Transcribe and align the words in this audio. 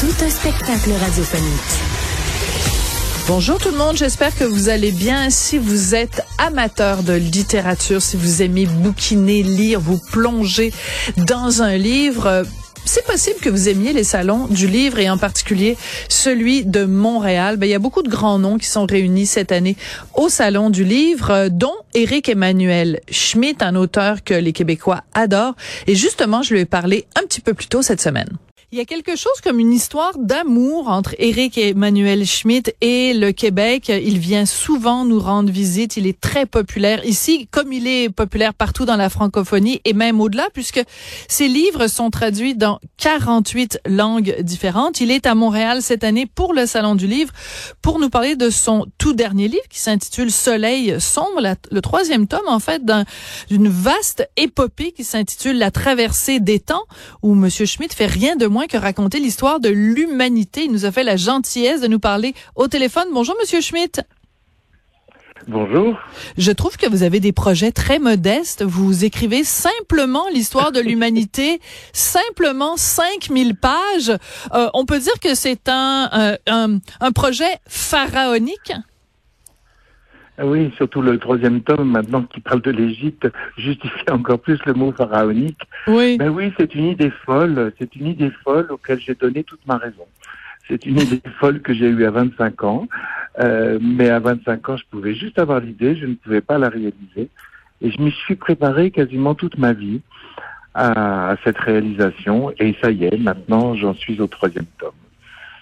Tout 0.00 0.24
un 0.24 0.30
spectacle 0.30 0.92
radiophonique. 0.92 1.80
Bonjour 3.26 3.58
tout 3.58 3.70
le 3.70 3.76
monde, 3.76 3.96
j'espère 3.96 4.32
que 4.32 4.44
vous 4.44 4.68
allez 4.68 4.92
bien. 4.92 5.28
Si 5.28 5.58
vous 5.58 5.96
êtes 5.96 6.24
amateur 6.38 7.02
de 7.02 7.14
littérature, 7.14 8.00
si 8.00 8.16
vous 8.16 8.40
aimez 8.42 8.66
bouquiner, 8.66 9.42
lire, 9.42 9.80
vous 9.80 9.98
plonger 9.98 10.72
dans 11.16 11.62
un 11.62 11.76
livre, 11.76 12.44
c'est 12.84 13.04
possible 13.06 13.40
que 13.40 13.48
vous 13.48 13.68
aimiez 13.68 13.92
les 13.92 14.04
salons 14.04 14.46
du 14.46 14.68
livre 14.68 15.00
et 15.00 15.10
en 15.10 15.18
particulier 15.18 15.76
celui 16.08 16.64
de 16.64 16.84
Montréal. 16.84 17.56
Ben, 17.56 17.66
il 17.66 17.70
y 17.70 17.74
a 17.74 17.80
beaucoup 17.80 18.04
de 18.04 18.08
grands 18.08 18.38
noms 18.38 18.56
qui 18.56 18.68
sont 18.68 18.86
réunis 18.86 19.26
cette 19.26 19.50
année 19.50 19.76
au 20.14 20.28
salon 20.28 20.70
du 20.70 20.84
livre, 20.84 21.48
dont 21.48 21.74
Éric 21.94 22.28
Emmanuel 22.28 23.00
Schmitt, 23.10 23.64
un 23.64 23.74
auteur 23.74 24.22
que 24.22 24.34
les 24.34 24.52
Québécois 24.52 25.02
adorent. 25.12 25.56
Et 25.88 25.96
justement, 25.96 26.44
je 26.44 26.54
lui 26.54 26.60
ai 26.60 26.66
parlé 26.66 27.04
un 27.16 27.22
petit 27.22 27.40
peu 27.40 27.52
plus 27.52 27.66
tôt 27.66 27.82
cette 27.82 28.00
semaine. 28.00 28.28
Il 28.70 28.76
y 28.76 28.82
a 28.82 28.84
quelque 28.84 29.16
chose 29.16 29.40
comme 29.42 29.60
une 29.60 29.72
histoire 29.72 30.12
d'amour 30.18 30.88
entre 30.88 31.14
Éric 31.18 31.56
et 31.56 31.70
Emmanuel 31.70 32.26
Schmitt 32.26 32.74
et 32.82 33.14
le 33.14 33.32
Québec. 33.32 33.88
Il 33.88 34.18
vient 34.18 34.44
souvent 34.44 35.06
nous 35.06 35.20
rendre 35.20 35.50
visite. 35.50 35.96
Il 35.96 36.06
est 36.06 36.20
très 36.20 36.44
populaire 36.44 37.02
ici, 37.06 37.48
comme 37.50 37.72
il 37.72 37.86
est 37.86 38.10
populaire 38.10 38.52
partout 38.52 38.84
dans 38.84 38.96
la 38.96 39.08
francophonie 39.08 39.80
et 39.86 39.94
même 39.94 40.20
au-delà, 40.20 40.48
puisque 40.52 40.82
ses 41.28 41.48
livres 41.48 41.86
sont 41.86 42.10
traduits 42.10 42.54
dans 42.54 42.78
48 42.98 43.80
langues 43.86 44.36
différentes. 44.42 45.00
Il 45.00 45.12
est 45.12 45.24
à 45.24 45.34
Montréal 45.34 45.80
cette 45.80 46.04
année 46.04 46.26
pour 46.26 46.52
le 46.52 46.66
Salon 46.66 46.94
du 46.94 47.06
Livre 47.06 47.32
pour 47.80 47.98
nous 47.98 48.10
parler 48.10 48.36
de 48.36 48.50
son 48.50 48.84
tout 48.98 49.14
dernier 49.14 49.48
livre 49.48 49.66
qui 49.70 49.78
s'intitule 49.78 50.30
Soleil 50.30 51.00
sombre, 51.00 51.40
le 51.70 51.80
troisième 51.80 52.26
tome 52.26 52.48
en 52.48 52.58
fait 52.58 52.82
d'une 53.48 53.68
vaste 53.68 54.28
épopée 54.36 54.92
qui 54.92 55.04
s'intitule 55.04 55.56
La 55.56 55.70
traversée 55.70 56.38
des 56.38 56.60
temps, 56.60 56.84
où 57.22 57.34
Monsieur 57.34 57.64
Schmitt 57.64 57.94
fait 57.94 58.04
rien 58.04 58.36
de 58.36 58.46
moins 58.46 58.57
que 58.66 58.76
raconter 58.76 59.20
l'histoire 59.20 59.60
de 59.60 59.68
l'humanité. 59.68 60.64
Il 60.64 60.72
nous 60.72 60.84
a 60.84 60.92
fait 60.92 61.04
la 61.04 61.16
gentillesse 61.16 61.80
de 61.80 61.86
nous 61.86 62.00
parler 62.00 62.34
au 62.56 62.66
téléphone. 62.66 63.06
Bonjour, 63.12 63.36
Monsieur 63.40 63.60
Schmitt. 63.60 64.00
Bonjour. 65.46 65.96
Je 66.36 66.50
trouve 66.50 66.76
que 66.76 66.86
vous 66.86 67.02
avez 67.02 67.20
des 67.20 67.32
projets 67.32 67.72
très 67.72 67.98
modestes. 67.98 68.64
Vous 68.64 69.04
écrivez 69.04 69.44
simplement 69.44 70.24
l'histoire 70.32 70.72
de 70.72 70.80
l'humanité, 70.80 71.60
simplement 71.92 72.76
5000 72.76 73.54
pages. 73.54 74.12
Euh, 74.54 74.68
on 74.74 74.84
peut 74.84 74.98
dire 74.98 75.18
que 75.20 75.34
c'est 75.34 75.68
un, 75.68 76.10
euh, 76.12 76.36
un, 76.48 76.78
un 77.00 77.12
projet 77.12 77.58
pharaonique? 77.66 78.72
Ah 80.40 80.46
oui, 80.46 80.72
surtout 80.76 81.02
le 81.02 81.18
troisième 81.18 81.62
tome, 81.62 81.90
maintenant 81.90 82.22
qui 82.22 82.40
parle 82.40 82.62
de 82.62 82.70
l'Égypte, 82.70 83.28
justifie 83.56 84.08
encore 84.08 84.38
plus 84.38 84.58
le 84.66 84.72
mot 84.72 84.92
pharaonique. 84.92 85.60
Oui. 85.88 86.16
Ben 86.16 86.28
oui, 86.28 86.52
c'est 86.56 86.74
une 86.76 86.86
idée 86.86 87.10
folle, 87.24 87.72
c'est 87.78 87.96
une 87.96 88.06
idée 88.06 88.30
folle 88.44 88.68
auquel 88.70 89.00
j'ai 89.00 89.16
donné 89.16 89.42
toute 89.42 89.66
ma 89.66 89.78
raison. 89.78 90.06
C'est 90.68 90.86
une 90.86 91.00
idée 91.00 91.20
folle 91.40 91.60
que 91.60 91.74
j'ai 91.74 91.88
eue 91.88 92.04
à 92.04 92.12
25 92.12 92.62
ans, 92.62 92.88
euh, 93.40 93.80
mais 93.82 94.10
à 94.10 94.20
25 94.20 94.68
ans, 94.68 94.76
je 94.76 94.84
pouvais 94.88 95.14
juste 95.16 95.40
avoir 95.40 95.58
l'idée, 95.58 95.96
je 95.96 96.06
ne 96.06 96.14
pouvais 96.14 96.40
pas 96.40 96.56
la 96.56 96.68
réaliser. 96.68 97.28
Et 97.80 97.90
je 97.90 98.00
m'y 98.00 98.12
suis 98.12 98.36
préparé 98.36 98.92
quasiment 98.92 99.34
toute 99.34 99.58
ma 99.58 99.72
vie 99.72 100.00
à 100.74 101.34
cette 101.42 101.58
réalisation, 101.58 102.52
et 102.60 102.76
ça 102.80 102.92
y 102.92 103.04
est, 103.04 103.18
maintenant 103.18 103.74
j'en 103.74 103.94
suis 103.94 104.20
au 104.20 104.28
troisième 104.28 104.66
tome. 104.78 104.92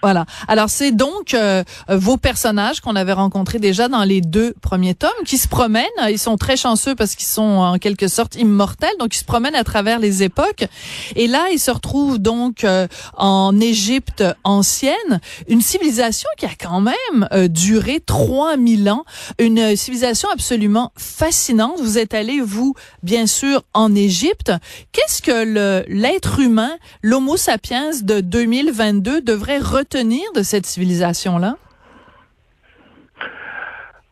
Voilà. 0.03 0.25
Alors 0.47 0.69
c'est 0.69 0.91
donc 0.91 1.33
euh, 1.33 1.63
vos 1.89 2.17
personnages 2.17 2.81
qu'on 2.81 2.95
avait 2.95 3.13
rencontrés 3.13 3.59
déjà 3.59 3.87
dans 3.87 4.03
les 4.03 4.21
deux 4.21 4.53
premiers 4.61 4.93
tomes 4.93 5.09
qui 5.25 5.37
se 5.37 5.47
promènent. 5.47 5.85
Ils 6.09 6.19
sont 6.19 6.37
très 6.37 6.55
chanceux 6.55 6.95
parce 6.95 7.15
qu'ils 7.15 7.27
sont 7.27 7.41
en 7.41 7.77
quelque 7.77 8.07
sorte 8.07 8.35
immortels, 8.35 8.93
donc 8.99 9.15
ils 9.15 9.19
se 9.19 9.25
promènent 9.25 9.55
à 9.55 9.63
travers 9.63 9.99
les 9.99 10.23
époques. 10.23 10.67
Et 11.15 11.27
là, 11.27 11.47
ils 11.51 11.59
se 11.59 11.71
retrouvent 11.71 12.19
donc 12.19 12.63
euh, 12.63 12.87
en 13.15 13.59
Égypte 13.59 14.23
ancienne, 14.43 15.19
une 15.47 15.61
civilisation 15.61 16.29
qui 16.37 16.45
a 16.45 16.55
quand 16.59 16.81
même 16.81 17.27
euh, 17.31 17.47
duré 17.47 17.99
3000 17.99 18.89
ans, 18.89 19.03
une 19.39 19.75
civilisation 19.75 20.29
absolument 20.31 20.91
fascinante. 20.95 21.79
Vous 21.81 21.97
êtes 21.97 22.13
allé 22.13 22.39
vous 22.39 22.75
bien 23.01 23.25
sûr 23.25 23.63
en 23.73 23.95
Égypte. 23.95 24.51
Qu'est-ce 24.91 25.21
que 25.21 25.87
l'être 25.87 26.39
humain, 26.39 26.71
l'Homo 27.01 27.37
sapiens 27.37 27.91
de 28.01 28.21
2022 28.21 29.21
devrait 29.21 29.59
retenir 29.59 29.87
de 30.03 30.43
cette 30.43 30.67
civilisation-là? 30.67 31.57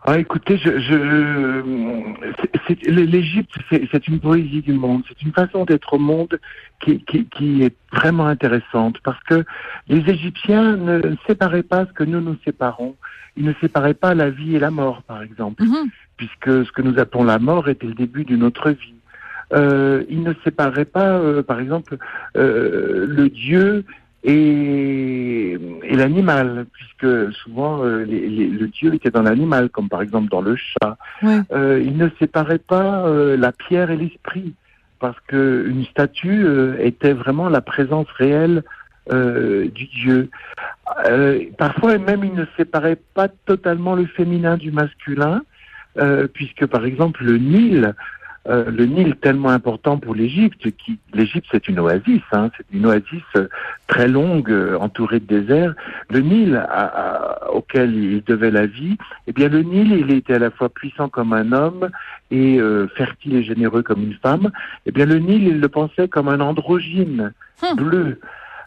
Ah, 0.07 0.17
écoutez, 0.19 0.57
je, 0.57 0.79
je 0.79 1.61
l'Égypte, 2.89 3.55
c'est 3.69 4.07
une 4.07 4.19
poésie 4.19 4.61
du 4.61 4.73
monde. 4.73 5.03
C'est 5.07 5.21
une 5.21 5.31
façon 5.31 5.63
d'être 5.65 5.93
au 5.93 5.99
monde 5.99 6.39
qui, 6.79 7.03
qui, 7.05 7.25
qui, 7.25 7.63
est 7.63 7.75
vraiment 7.91 8.25
intéressante 8.27 8.97
parce 9.03 9.21
que 9.23 9.43
les 9.87 10.07
Égyptiens 10.09 10.75
ne 10.75 11.15
séparaient 11.27 11.63
pas 11.63 11.85
ce 11.85 11.93
que 11.93 12.03
nous 12.03 12.21
nous 12.21 12.37
séparons. 12.43 12.95
Ils 13.35 13.45
ne 13.45 13.53
séparaient 13.61 13.93
pas 13.95 14.15
la 14.15 14.29
vie 14.29 14.55
et 14.55 14.59
la 14.59 14.71
mort, 14.71 15.03
par 15.03 15.21
exemple, 15.21 15.63
mm-hmm. 15.63 15.89
puisque 16.17 16.65
ce 16.65 16.71
que 16.71 16.81
nous 16.81 16.97
appelons 16.99 17.23
la 17.23 17.39
mort 17.39 17.69
était 17.69 17.87
le 17.87 17.93
début 17.93 18.25
d'une 18.25 18.43
autre 18.43 18.71
vie. 18.71 18.95
Euh, 19.53 20.03
ils 20.09 20.23
ne 20.23 20.33
séparaient 20.43 20.85
pas, 20.85 21.17
euh, 21.17 21.43
par 21.43 21.59
exemple, 21.59 21.97
euh, 22.37 23.05
le 23.07 23.29
Dieu 23.29 23.85
et, 24.25 25.57
et 25.83 25.95
l'animal, 25.95 26.65
puisque 26.73 27.31
souvent 27.33 27.83
euh, 27.83 28.05
le 28.05 28.67
dieu 28.67 28.93
était 28.95 29.11
dans 29.11 29.21
l'animal, 29.21 29.69
comme 29.69 29.87
par 29.87 30.01
exemple 30.01 30.29
dans 30.29 30.41
le 30.41 30.55
chat. 30.55 30.97
Euh, 31.23 31.81
il 31.85 31.95
ne 31.95 32.09
séparait 32.19 32.57
pas 32.57 33.05
euh, 33.05 33.37
la 33.37 33.51
pierre 33.51 33.91
et 33.91 33.97
l'esprit, 33.97 34.55
parce 34.99 35.19
que 35.27 35.67
une 35.69 35.85
statue 35.85 36.47
était 36.79 37.13
vraiment 37.13 37.49
la 37.49 37.61
présence 37.61 38.07
réelle 38.17 38.63
du 39.07 39.85
dieu. 40.01 40.29
parfois 41.59 41.99
même, 41.99 42.23
il 42.23 42.33
ne 42.33 42.45
séparait 42.57 42.97
pas 43.13 43.27
totalement 43.27 43.93
le 43.93 44.07
féminin 44.07 44.57
du 44.57 44.71
masculin, 44.71 45.43
puisque 46.33 46.65
par 46.65 46.85
exemple 46.85 47.23
le 47.23 47.37
Nil 47.37 47.93
euh, 48.47 48.69
le 48.69 48.85
Nil 48.85 49.15
tellement 49.15 49.49
important 49.49 49.97
pour 49.97 50.13
l'Égypte, 50.13 50.69
qui 50.77 50.99
l'Égypte 51.13 51.47
c'est 51.51 51.67
une 51.67 51.79
oasis, 51.79 52.21
hein, 52.31 52.51
c'est 52.55 52.65
une 52.71 52.85
oasis 52.85 53.23
euh, 53.37 53.47
très 53.87 54.07
longue, 54.07 54.51
euh, 54.51 54.77
entourée 54.77 55.19
de 55.19 55.25
désert. 55.25 55.73
Le 56.11 56.19
Nil 56.19 56.63
auquel 57.51 57.95
il 57.95 58.23
devait 58.23 58.51
la 58.51 58.67
vie, 58.67 58.97
eh 59.25 59.33
bien 59.33 59.49
le 59.49 59.63
Nil 59.63 59.93
il 59.93 60.11
était 60.11 60.35
à 60.35 60.39
la 60.39 60.51
fois 60.51 60.69
puissant 60.69 61.09
comme 61.09 61.33
un 61.33 61.51
homme 61.53 61.89
et 62.29 62.59
fertile 62.95 63.35
et 63.35 63.43
généreux 63.43 63.81
comme 63.81 64.03
une 64.03 64.15
femme. 64.15 64.51
Eh 64.85 64.91
bien 64.91 65.05
le 65.05 65.17
Nil 65.17 65.47
il 65.47 65.59
le 65.59 65.69
pensait 65.69 66.07
comme 66.07 66.27
un 66.27 66.39
androgyne 66.39 67.33
hum. 67.63 67.75
bleu. 67.75 68.19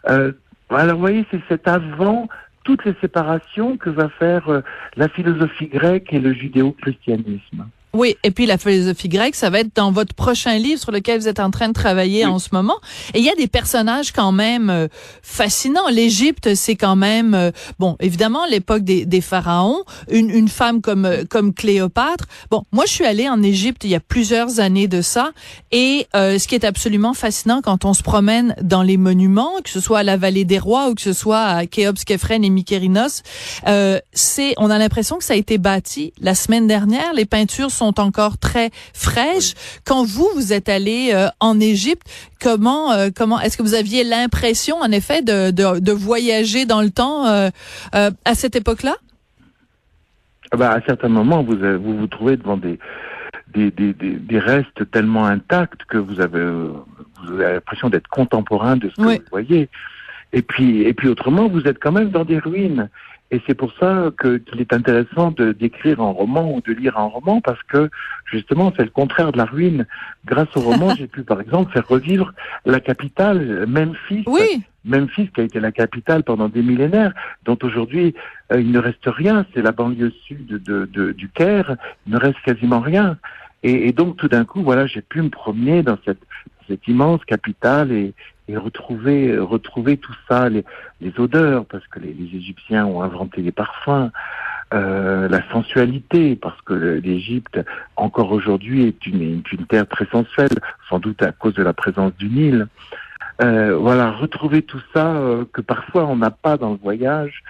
alors 0.03 0.95
vous 0.95 0.99
voyez 0.99 1.25
c'est 1.31 1.41
cet 1.47 1.67
avant 1.67 2.27
toutes 2.63 2.83
les 2.85 2.95
séparations 2.99 3.77
que 3.77 3.89
va 3.89 4.09
faire 4.09 4.61
la 4.97 5.07
philosophie 5.07 5.67
grecque 5.67 6.11
et 6.11 6.19
le 6.19 6.33
judéo-christianisme. 6.33 7.65
Oui, 7.93 8.15
et 8.23 8.29
puis 8.29 8.45
la 8.45 8.59
philosophie 8.59 9.09
grecque, 9.09 9.33
ça 9.33 9.49
va 9.49 9.61
être 9.61 9.75
dans 9.75 9.91
votre 9.91 10.13
prochain 10.13 10.59
livre 10.59 10.79
sur 10.79 10.91
lequel 10.91 11.19
vous 11.19 11.27
êtes 11.27 11.39
en 11.39 11.49
train 11.49 11.69
de 11.69 11.73
travailler 11.73 12.23
en 12.25 12.37
ce 12.37 12.49
moment. 12.51 12.77
Et 13.15 13.19
il 13.19 13.25
y 13.25 13.31
a 13.31 13.35
des 13.35 13.47
personnages 13.47 14.11
quand 14.11 14.31
même 14.31 14.69
euh, 14.69 14.87
fascinants. 15.23 15.87
L'Égypte, 15.89 16.53
c'est 16.53 16.75
quand 16.75 16.95
même 16.95 17.33
euh, 17.33 17.49
bon, 17.79 17.95
évidemment 17.99 18.45
l'époque 18.45 18.83
des, 18.83 19.05
des, 19.05 19.21
pharaons, 19.21 19.83
une, 20.11 20.29
une 20.29 20.49
femme 20.49 20.81
comme 20.81 21.05
euh, 21.05 21.23
comme 21.27 21.51
Cléopâtre. 21.51 22.25
Bon, 22.51 22.63
moi 22.71 22.85
je 22.85 22.93
suis 22.93 23.05
allée 23.05 23.27
en 23.27 23.41
Égypte 23.41 23.83
il 23.83 23.89
y 23.89 23.95
a 23.95 23.99
plusieurs 23.99 24.59
années 24.59 24.87
de 24.87 25.01
ça, 25.01 25.31
et 25.71 26.07
ce 26.13 26.47
qui 26.47 26.55
est 26.55 26.65
absolument 26.65 27.13
fascinant 27.13 27.61
quand 27.61 27.85
on 27.85 27.93
se 27.93 28.03
promène 28.03 28.55
dans 28.61 28.83
les 28.83 28.97
monuments, 28.97 29.53
que 29.63 29.69
ce 29.69 29.79
soit 29.79 29.99
à 29.99 30.03
la 30.03 30.17
vallée 30.17 30.45
des 30.45 30.59
rois 30.59 30.89
ou 30.89 30.95
que 30.95 31.01
ce 31.01 31.13
soit 31.13 31.41
à 31.41 31.65
Khéops, 31.65 32.03
Képhren 32.03 32.43
et 32.43 32.49
Mykérinos, 32.49 33.23
c'est 34.13 34.53
on 34.57 34.69
a 34.69 34.77
l'impression 34.77 35.17
que 35.17 35.23
ça 35.23 35.33
a 35.33 35.37
été 35.37 35.57
bâti 35.57 36.13
la 36.21 36.35
semaine 36.35 36.67
dernière. 36.67 37.13
Les 37.13 37.25
peintures 37.25 37.71
sont 37.79 37.99
encore 37.99 38.37
très 38.37 38.69
fraîches. 38.93 39.53
Quand 39.85 40.03
vous, 40.03 40.27
vous 40.35 40.53
êtes 40.53 40.69
allé 40.69 41.11
euh, 41.13 41.27
en 41.39 41.59
Égypte, 41.59 42.03
comment, 42.41 42.91
euh, 42.91 43.09
comment, 43.15 43.39
est-ce 43.39 43.57
que 43.57 43.63
vous 43.63 43.73
aviez 43.73 44.03
l'impression, 44.03 44.77
en 44.77 44.91
effet, 44.91 45.21
de, 45.21 45.51
de, 45.51 45.91
voyager 45.91 46.65
dans 46.65 46.81
le 46.81 46.89
temps 46.89 47.25
euh, 47.25 47.49
à 47.93 48.35
cette 48.35 48.55
époque-là? 48.55 48.95
Ah 50.51 50.57
bah, 50.57 50.71
à 50.71 50.81
certains 50.81 51.09
moments, 51.09 51.43
vous, 51.43 51.57
vous 51.57 51.97
vous 51.97 52.07
trouvez 52.07 52.35
devant 52.37 52.57
des, 52.57 52.79
des, 53.53 53.71
des, 53.71 53.93
des, 53.93 54.39
restes 54.39 54.89
tellement 54.91 55.25
intacts 55.25 55.83
que 55.85 55.97
vous 55.97 56.19
avez, 56.21 56.43
vous 56.43 57.33
avez 57.41 57.53
l'impression 57.53 57.89
d'être 57.89 58.07
contemporain 58.07 58.75
de 58.75 58.89
ce 58.89 58.95
que 58.95 59.01
vous 59.01 59.29
voyez. 59.31 59.69
Et 60.33 60.41
puis, 60.41 60.81
et 60.81 60.93
puis 60.93 61.07
autrement, 61.07 61.47
vous 61.47 61.63
êtes 61.67 61.79
quand 61.79 61.91
même 61.91 62.09
dans 62.09 62.25
des 62.25 62.39
ruines. 62.39 62.89
Et 63.31 63.41
c'est 63.45 63.53
pour 63.53 63.71
ça 63.79 64.11
que 64.17 64.37
qu'il 64.37 64.59
est 64.59 64.73
intéressant 64.73 65.31
de 65.31 65.51
d'écrire 65.51 66.01
un 66.01 66.09
roman 66.11 66.51
ou 66.53 66.61
de 66.61 66.73
lire 66.73 66.97
un 66.97 67.05
roman 67.05 67.41
parce 67.41 67.61
que 67.63 67.89
justement 68.25 68.73
c'est 68.75 68.83
le 68.83 68.89
contraire 68.89 69.31
de 69.31 69.37
la 69.37 69.45
ruine. 69.45 69.85
Grâce 70.25 70.49
au 70.55 70.61
roman, 70.61 70.95
j'ai 70.97 71.07
pu 71.07 71.23
par 71.23 71.39
exemple 71.39 71.71
faire 71.71 71.87
revivre 71.87 72.33
la 72.65 72.79
capitale, 72.79 73.65
Memphis. 73.67 74.23
Oui. 74.25 74.63
Memphis 74.85 75.29
qui 75.33 75.41
a 75.41 75.43
été 75.43 75.59
la 75.59 75.71
capitale 75.71 76.23
pendant 76.23 76.49
des 76.49 76.63
millénaires, 76.63 77.13
dont 77.45 77.57
aujourd'hui 77.61 78.15
euh, 78.51 78.61
il 78.61 78.71
ne 78.71 78.79
reste 78.79 79.05
rien. 79.05 79.45
C'est 79.53 79.61
la 79.61 79.73
banlieue 79.73 80.13
sud 80.25 80.47
de, 80.47 80.89
de, 80.91 81.11
du 81.11 81.29
Caire. 81.29 81.75
Il 82.07 82.13
ne 82.13 82.17
reste 82.17 82.41
quasiment 82.43 82.79
rien. 82.79 83.17
Et, 83.61 83.89
et 83.89 83.91
donc 83.91 84.17
tout 84.17 84.29
d'un 84.29 84.45
coup, 84.45 84.63
voilà, 84.63 84.87
j'ai 84.87 85.01
pu 85.01 85.21
me 85.21 85.29
promener 85.29 85.83
dans 85.83 85.97
cette 86.05 86.23
cette 86.69 86.87
immense 86.87 87.23
capitale 87.25 87.91
et, 87.91 88.13
et 88.49 88.57
retrouver 88.57 89.37
retrouver 89.37 89.97
tout 89.97 90.15
ça, 90.27 90.49
les, 90.49 90.63
odeurs, 91.17 91.65
parce 91.65 91.85
que 91.87 91.99
les, 91.99 92.09
Égyptiens 92.09 92.85
ont 92.85 93.01
inventé 93.01 93.41
les 93.41 93.51
parfums, 93.51 94.09
euh, 94.73 95.27
la 95.29 95.47
sensualité, 95.51 96.35
parce 96.35 96.59
que 96.61 96.73
l'Égypte 96.73 97.59
encore 97.95 98.31
aujourd'hui 98.31 98.85
est 98.87 99.05
une, 99.05 99.43
une 99.51 99.65
terre 99.67 99.87
très 99.87 100.05
sensuelle, 100.07 100.57
sans 100.89 100.99
doute 100.99 101.21
à 101.21 101.31
cause 101.31 101.53
de 101.53 101.63
la 101.63 101.73
présence 101.73 102.15
du 102.17 102.27
Nil. 102.27 102.67
Euh, 103.41 103.77
voilà, 103.77 104.11
retrouver 104.11 104.63
tout 104.63 104.81
ça 104.93 105.15
euh, 105.15 105.45
que 105.53 105.61
parfois 105.61 106.05
on 106.05 106.17
n'a 106.17 106.31
pas 106.31 106.57
dans 106.57 106.71
le 106.71 106.77
voyage, 106.77 107.43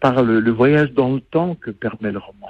par 0.00 0.22
le 0.24 0.50
voyage 0.50 0.92
dans 0.92 1.14
le 1.14 1.20
temps 1.20 1.54
que 1.54 1.70
permet 1.70 2.10
le 2.10 2.18
roman. 2.18 2.48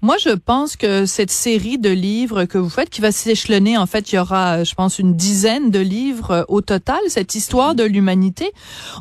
Moi, 0.00 0.16
je 0.22 0.30
pense 0.30 0.76
que 0.76 1.06
cette 1.06 1.30
série 1.30 1.78
de 1.78 1.90
livres 1.90 2.44
que 2.44 2.58
vous 2.58 2.68
faites, 2.68 2.90
qui 2.90 3.00
va 3.00 3.12
s'échelonner, 3.12 3.78
en 3.78 3.86
fait, 3.86 4.12
il 4.12 4.16
y 4.16 4.18
aura, 4.18 4.64
je 4.64 4.74
pense, 4.74 4.98
une 4.98 5.14
dizaine 5.14 5.70
de 5.70 5.78
livres 5.78 6.30
euh, 6.30 6.44
au 6.48 6.60
total, 6.60 6.98
cette 7.08 7.34
histoire 7.34 7.74
de 7.74 7.84
l'humanité, 7.84 8.50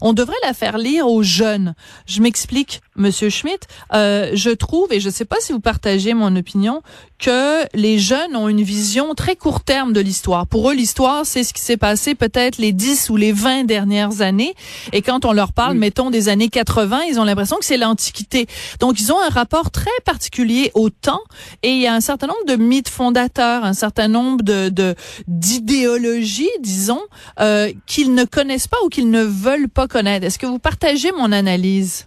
on 0.02 0.14
devrait 0.14 0.36
la 0.44 0.54
faire 0.54 0.78
lire 0.78 1.08
aux 1.08 1.24
jeunes. 1.24 1.74
Je 2.06 2.22
m'explique, 2.22 2.82
Monsieur 2.96 3.30
Schmidt. 3.30 3.68
Euh, 3.94 4.32
je 4.34 4.50
trouve, 4.50 4.92
et 4.94 5.00
je 5.00 5.08
ne 5.08 5.14
sais 5.14 5.26
pas 5.26 5.38
si 5.40 5.54
vous 5.54 5.60
partagez 5.60 6.14
mon 6.14 6.36
opinion, 6.36 6.82
que 7.20 7.66
les 7.76 8.00
jeunes 8.00 8.36
ont 8.36 8.48
une 8.48 8.64
vision 8.64 9.14
très 9.14 9.36
court 9.36 9.64
terme 9.64 9.94
de 9.94 10.00
l'histoire. 10.00 10.48
Pour 10.48 10.70
eux, 10.70 10.74
l'histoire, 10.74 11.26
c'est 11.26 11.44
ce 11.44 11.54
qui 11.54 11.62
s'est 11.62 11.78
passé 11.78 12.16
peut-être 12.16 12.58
les 12.58 12.74
10 12.74 13.10
ou 13.10 13.18
les 13.18 13.32
20 13.32 13.64
dernières 13.66 14.22
années. 14.22 14.56
Et 14.92 15.02
quand 15.02 15.26
on 15.26 15.32
leur 15.32 15.54
parle, 15.54 15.78
mettons, 15.78 16.10
des 16.10 16.30
années 16.30 16.50
80, 16.50 17.02
ils 17.10 17.20
ont 17.20 17.24
l'impression 17.24 17.58
que 17.58 17.66
c'est 17.66 17.78
l'Antiquité. 17.78 18.48
Donc, 18.80 19.00
ils 19.00 19.12
ont 19.12 19.22
un 19.22 19.30
rapport 19.30 19.72
très 19.72 19.92
particulier 20.04 20.51
au 20.74 20.90
temps. 20.90 21.22
Et 21.64 21.70
il 21.70 21.82
y 21.82 21.88
a 21.88 21.94
un 21.94 22.02
certain 22.02 22.28
nombre 22.28 22.46
de 22.48 22.56
mythes 22.56 22.90
fondateurs, 22.90 23.64
un 23.64 23.74
certain 23.74 24.08
nombre 24.08 24.44
de 24.44 24.96
d'idéologies, 25.28 26.50
disons, 26.60 27.02
euh, 27.40 27.72
qu'ils 27.86 28.14
ne 28.14 28.26
connaissent 28.26 28.68
pas 28.68 28.78
ou 28.86 28.90
qu'ils 28.90 29.10
ne 29.10 29.24
veulent 29.24 29.70
pas 29.70 29.88
connaître. 29.88 30.26
Est-ce 30.26 30.40
que 30.40 30.46
vous 30.46 30.60
partagez 30.60 31.12
mon 31.12 31.32
analyse? 31.32 32.06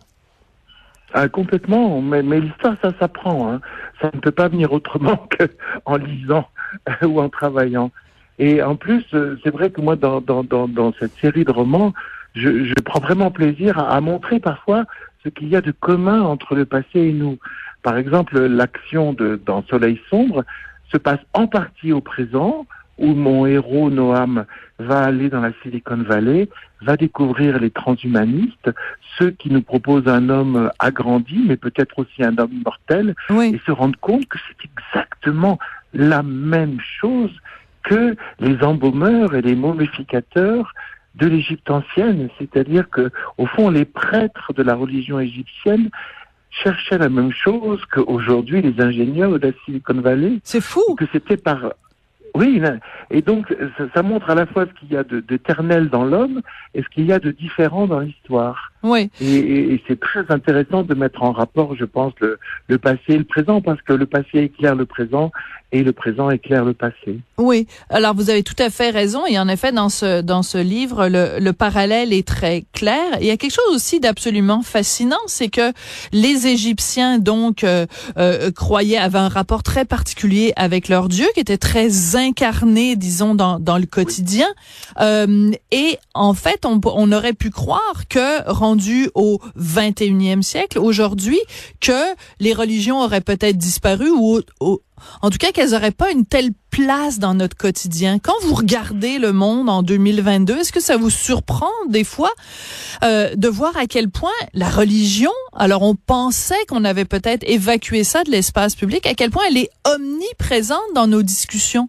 Ah, 1.17 1.29
complètement, 1.29 2.02
mais, 2.02 2.23
l'histoire, 2.23 2.75
ça 2.82 2.91
s'apprend. 2.99 3.52
Hein. 3.52 3.61
Ça 4.00 4.11
ne 4.12 4.19
peut 4.19 4.32
pas 4.32 4.49
venir 4.49 4.73
autrement 4.73 5.29
qu'en 5.85 5.96
lisant 5.96 6.49
ou 7.02 7.20
en 7.20 7.29
travaillant. 7.29 7.93
Et 8.41 8.61
en 8.62 8.75
plus, 8.75 9.05
euh, 9.14 9.38
c'est 9.44 9.50
vrai 9.50 9.70
que 9.70 9.81
moi, 9.81 9.94
dans, 9.94 10.23
cette 10.99 11.14
série 11.20 11.44
de 11.44 11.52
romans, 11.52 11.93
je, 12.35 12.75
prends 12.85 12.99
vraiment 12.99 13.31
plaisir 13.31 13.79
à 13.79 14.00
montrer 14.00 14.41
parfois 14.41 14.87
ce 15.23 15.29
qu'il 15.29 15.49
y 15.49 15.56
a 15.56 15.61
de 15.61 15.70
commun 15.70 16.20
entre 16.20 16.56
le 16.56 16.64
passé 16.64 16.99
et 17.00 17.12
nous. 17.12 17.38
Par 17.85 17.99
exemple, 17.99 18.41
l'action 18.41 19.13
de 19.13 19.39
dans 19.45 19.63
Soleil 19.65 20.01
sombre 20.09 20.43
se 20.91 20.97
passe 20.97 21.21
en 21.35 21.47
partie 21.47 21.93
au 21.93 22.01
présent, 22.01 22.67
où 22.97 23.09
mon 23.15 23.45
héros 23.45 23.91
Noam 23.91 24.47
va 24.79 25.05
aller 25.05 25.29
dans 25.29 25.43
la 25.43 25.53
Silicon 25.63 25.99
Valley, 25.99 26.49
va 26.81 26.97
découvrir 26.97 27.59
les 27.59 27.71
transhumanistes, 27.71 28.71
ceux 29.19 29.31
qui 29.33 29.51
nous 29.51 29.61
proposent 29.61 30.09
un 30.09 30.31
homme 30.31 30.71
agrandi, 30.79 31.45
mais 31.47 31.57
peut-être 31.57 31.99
aussi 31.99 32.25
un 32.25 32.39
homme 32.39 32.63
mortel, 32.65 33.15
oui. 33.29 33.53
et 33.55 33.61
se 33.67 33.71
rendre 33.71 33.99
compte 34.01 34.27
que 34.29 34.39
c'est 34.49 34.69
exactement 34.71 35.59
la 35.93 36.23
même 36.23 36.79
chose 36.81 37.33
que 37.83 38.17
les 38.41 38.63
embaumeurs 38.63 39.35
et 39.35 39.43
les 39.43 39.55
momificateurs 39.55 40.73
de 41.17 41.27
l'Égypte 41.27 41.71
ancienne, 41.71 42.29
c'est-à-dire 42.39 42.89
que, 42.89 43.11
au 43.37 43.47
fond, 43.47 43.69
les 43.69 43.85
prêtres 43.85 44.55
de 44.55 44.63
la 44.63 44.75
religion 44.75 45.21
égyptienne 45.21 45.91
cherchaient 46.62 46.99
la 46.99 47.09
même 47.09 47.33
chose 47.33 47.81
qu'aujourd'hui 47.93 48.62
les 48.62 48.81
ingénieurs 48.81 49.33
de 49.33 49.49
la 49.49 49.53
Silicon 49.65 50.01
Valley. 50.01 50.41
C'est 50.45 50.61
fou. 50.62 50.95
Que 50.97 51.06
c'était 51.12 51.37
par 51.37 51.75
oui, 52.37 52.61
et 53.13 53.23
donc 53.23 53.55
ça, 53.79 53.85
ça, 53.95 54.03
montre 54.03 54.29
à 54.29 54.35
la 54.35 54.45
fois 54.47 54.67
ce 54.67 54.81
qu'il 54.81 54.93
y 54.93 54.97
a 54.97 55.05
d'éternel 55.05 55.89
dans 55.89 56.05
l'homme 56.05 56.43
et 56.75 56.83
ce 56.83 56.89
qu'il 56.89 57.07
y 57.07 57.13
a 57.13 57.21
de 57.21 57.31
différent 57.31 57.87
dans 57.87 58.01
l'histoire. 58.01 58.73
Oui. 58.83 59.09
Et, 59.21 59.37
et, 59.37 59.75
et 59.75 59.83
c'est 59.87 59.99
très 59.99 60.25
intéressant 60.29 60.83
de 60.83 60.95
mettre 60.95 61.23
en 61.23 61.33
rapport, 61.33 61.75
je 61.77 61.85
pense, 61.85 62.13
le, 62.21 62.39
le, 62.69 62.79
passé 62.79 63.01
et 63.11 63.19
le 63.19 63.25
présent, 63.25 63.61
parce 63.63 63.81
que 63.83 63.93
le 63.93 64.07
passé 64.07 64.41
éclaire 64.41 64.75
le 64.75 64.85
présent 64.85 65.31
et 65.73 65.83
le 65.83 65.93
présent 65.93 66.31
éclaire 66.31 66.65
le 66.65 66.75
passé. 66.75 67.19
Oui. 67.39 67.67
Alors 67.89 68.15
vous 68.15 68.31
avez 68.31 68.43
tout 68.43 68.55
à 68.59 68.71
fait 68.71 68.91
raison. 68.91 69.27
Et 69.27 69.39
en 69.39 69.49
effet, 69.49 69.73
dans 69.73 69.89
ce 69.89 70.21
dans 70.21 70.43
ce 70.43 70.59
livre, 70.59 71.09
le, 71.09 71.41
le 71.41 71.53
parallèle 71.53 72.13
est 72.13 72.27
très 72.27 72.65
clair. 72.73 73.19
Il 73.21 73.27
y 73.27 73.31
a 73.31 73.37
quelque 73.37 73.55
chose 73.55 73.75
aussi 73.75 74.01
d'absolument 74.01 74.63
fascinant, 74.63 75.17
c'est 75.27 75.49
que 75.49 75.73
les 76.13 76.47
Égyptiens 76.47 77.19
donc 77.19 77.65
euh, 77.65 77.87
euh, 78.19 78.51
croyaient 78.53 78.99
avaient 78.99 79.19
un 79.19 79.29
rapport 79.29 79.63
très 79.63 79.85
particulier 79.85 80.53
avec 80.57 80.89
leur 80.89 81.09
Dieu, 81.09 81.27
qui 81.35 81.41
était 81.41 81.59
très 81.59 81.89
incarné, 82.26 82.97
disons, 82.97 83.35
dans 83.35 83.59
dans 83.59 83.79
le 83.79 83.87
quotidien. 83.87 84.47
Euh, 85.00 85.50
et 85.71 85.99
en 86.15 86.35
fait, 86.35 86.65
on, 86.65 86.81
on 86.85 87.12
aurait 87.12 87.32
pu 87.32 87.50
croire 87.50 88.09
que 88.09 88.49
rendu 88.50 89.11
au 89.15 89.41
21e 89.59 90.43
siècle, 90.43 90.79
aujourd'hui, 90.79 91.38
que 91.81 92.15
les 92.41 92.53
religions 92.53 93.00
auraient 93.00 93.21
peut-être 93.21 93.59
disparu 93.59 94.11
ou, 94.11 94.41
ou 94.61 94.81
en 95.23 95.31
tout 95.31 95.38
cas 95.38 95.53
qu'elles 95.53 95.71
n'auraient 95.71 95.91
pas 95.91 96.11
une 96.11 96.25
telle 96.25 96.50
place 96.71 97.19
dans 97.19 97.35
notre 97.35 97.56
quotidien. 97.56 98.19
Quand 98.19 98.35
vous 98.43 98.55
regardez 98.55 99.19
le 99.19 99.32
monde 99.32 99.69
en 99.69 99.82
2022, 99.82 100.59
est-ce 100.59 100.73
que 100.73 100.81
ça 100.81 100.97
vous 100.97 101.11
surprend 101.11 101.70
des 101.88 102.05
fois 102.05 102.32
euh, 103.03 103.35
de 103.35 103.49
voir 103.49 103.77
à 103.77 103.87
quel 103.87 104.11
point 104.11 104.31
la 104.55 104.69
religion, 104.69 105.32
alors 105.55 105.82
on 105.82 105.94
pensait 105.94 106.65
qu'on 106.69 106.85
avait 106.85 107.05
peut-être 107.05 107.44
évacué 107.49 108.05
ça 108.05 108.25
de 108.25 108.31
l'espace 108.31 108.75
public, 108.75 109.06
à 109.06 109.15
quel 109.15 109.31
point 109.31 109.44
elle 109.49 109.59
est 109.59 109.70
omniprésente 109.87 110.94
dans 110.94 111.06
nos 111.06 111.23
discussions? 111.23 111.88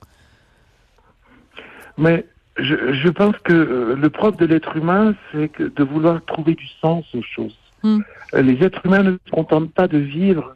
Mais 1.97 2.25
je, 2.57 2.93
je, 2.93 3.09
pense 3.09 3.35
que 3.43 3.53
euh, 3.53 3.95
le 3.95 4.09
propre 4.09 4.37
de 4.37 4.45
l'être 4.45 4.75
humain, 4.77 5.15
c'est 5.31 5.51
de 5.61 5.83
vouloir 5.83 6.23
trouver 6.25 6.55
du 6.55 6.67
sens 6.81 7.05
aux 7.13 7.21
choses. 7.21 7.57
Hmm. 7.83 7.99
Mm. 8.33 8.39
Les 8.39 8.63
êtres 8.63 8.85
humains 8.85 9.03
ne 9.03 9.17
se 9.25 9.31
contentent 9.31 9.71
pas 9.73 9.87
de 9.87 9.97
vivre, 9.97 10.55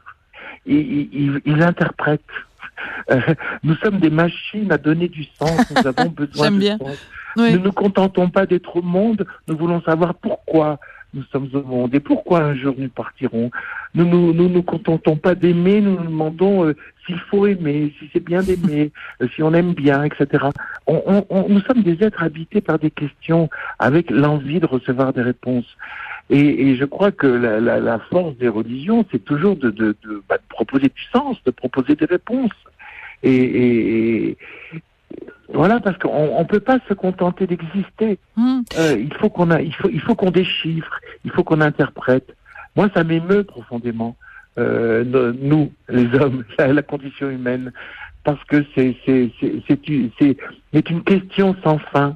ils, 0.66 1.10
ils, 1.13 1.42
ils 1.46 1.62
interprètent. 1.62 2.22
Euh, 3.12 3.20
nous 3.63 3.75
sommes 3.75 4.00
des 4.00 4.10
machines 4.10 4.72
à 4.72 4.78
donner 4.78 5.10
du 5.10 5.25
sens, 5.38 5.70
nous 5.72 5.88
avons 5.88 6.10
besoin 6.16 6.52
de 6.52 6.58
bien. 6.58 6.78
sens. 6.78 6.98
Oui. 7.38 7.54
Ne 7.54 7.58
nous 7.58 7.72
contentons 7.72 8.30
pas 8.30 8.46
d'être 8.46 8.78
au 8.78 8.82
monde, 8.82 9.25
nous 9.48 9.58
voulons 9.58 9.82
savoir 9.82 10.16
pourquoi 10.16 10.80
nous 11.13 11.24
sommes 11.32 11.50
au 11.54 11.63
monde 11.63 11.96
et 11.96 12.00
pourquoi 12.00 12.42
un 12.42 12.56
jour 12.56 12.75
nous 12.78 12.89
partirons. 12.89 13.50
Nous 13.96 14.06
nous, 14.06 14.34
nous, 14.34 14.50
nous 14.50 14.63
contentons 14.63 15.16
pas 15.16 15.36
d'aimer, 15.36 15.82
nous 15.82 15.98
nous 15.98 16.06
demandons 16.06 16.66
euh, 16.66 16.75
s'il 17.06 17.20
faut 17.20 17.48
aimer, 17.48 17.94
si 18.00 18.10
c'est 18.13 18.24
bien 18.24 18.44
d'aimer, 18.44 18.92
euh, 19.22 19.28
si 19.36 19.42
on 19.42 19.54
aime 19.54 19.74
bien, 19.74 20.04
etc. 20.04 20.46
On, 20.86 21.01
on, 21.06 21.25
on, 21.30 21.50
nous 21.50 21.62
sommes 21.62 21.82
des 21.82 22.04
êtres 22.04 22.24
habités 22.24 22.62
par 22.62 22.78
des 22.78 22.92
questions 22.92 23.50
avec 23.80 24.12
l'envie 24.12 24.60
de 24.60 24.68
recevoir 24.68 25.13
des 25.13 25.24
réponses. 25.24 25.78
Et, 26.30 26.70
et 26.70 26.75
je 26.75 26.86
crois 26.86 27.12
que 27.12 27.25
la, 27.25 27.60
la, 27.60 27.80
la, 27.80 27.98
force 27.98 28.38
des 28.38 28.50
religions, 28.50 29.04
c'est 29.12 29.24
toujours 29.25 29.56
de, 29.56 29.72
de, 29.72 29.96
de, 30.04 30.22
bah, 30.30 30.38
de, 30.38 30.44
proposer 30.48 30.89
du 30.89 31.04
sens, 31.12 31.38
de 31.44 31.51
proposer 31.51 31.96
des 31.96 32.06
réponses. 32.06 32.54
Et, 33.24 33.34
et, 33.34 34.38
voilà, 35.54 35.80
parce 35.80 35.98
qu'on 35.98 36.39
ne 36.39 36.44
peut 36.46 36.60
pas 36.60 36.78
se 36.88 36.94
contenter 36.94 37.48
d'exister. 37.48 38.20
Mmh. 38.38 38.62
Euh, 38.78 38.96
il 39.00 39.13
faut 39.16 39.30
qu'on 39.30 39.50
il 39.58 39.74
faut, 39.74 39.89
il 39.89 40.00
faut 40.01 40.16
qu'on 40.16 40.32
déchiffre, 40.32 41.00
il 41.25 41.32
faut 41.32 41.44
qu'on 41.44 41.62
interprète. 41.62 42.36
Moi, 42.75 42.89
ça 42.94 43.04
m'émeut 43.04 43.44
profondément, 43.44 44.16
euh, 44.60 45.34
nous, 45.42 45.72
les 45.89 46.13
hommes, 46.20 46.44
la, 46.60 46.72
la, 46.72 46.82
condition 46.84 47.30
humaine, 47.30 47.72
parce 48.24 48.44
que 48.44 48.63
c'est 48.75 48.96
une 49.88 51.04
question 51.04 51.56
sans 51.63 51.80
fin, 51.80 52.16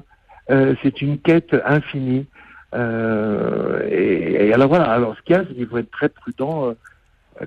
euh, 0.50 0.74
c'est 0.82 1.02
une 1.02 1.18
quête 1.18 1.56
infinie. 1.66 2.26
Et, 2.74 4.46
et, 4.46 4.52
alors 4.52 4.68
voilà, 4.68 4.90
alors 4.90 5.16
ce 5.16 5.22
qu'il 5.22 5.36
y 5.36 5.38
a, 5.38 5.44
c'est 5.46 5.54
qu'il 5.54 5.66
faut 5.66 5.78
être 5.78 5.90
très 5.90 6.08
prudent 6.08 6.74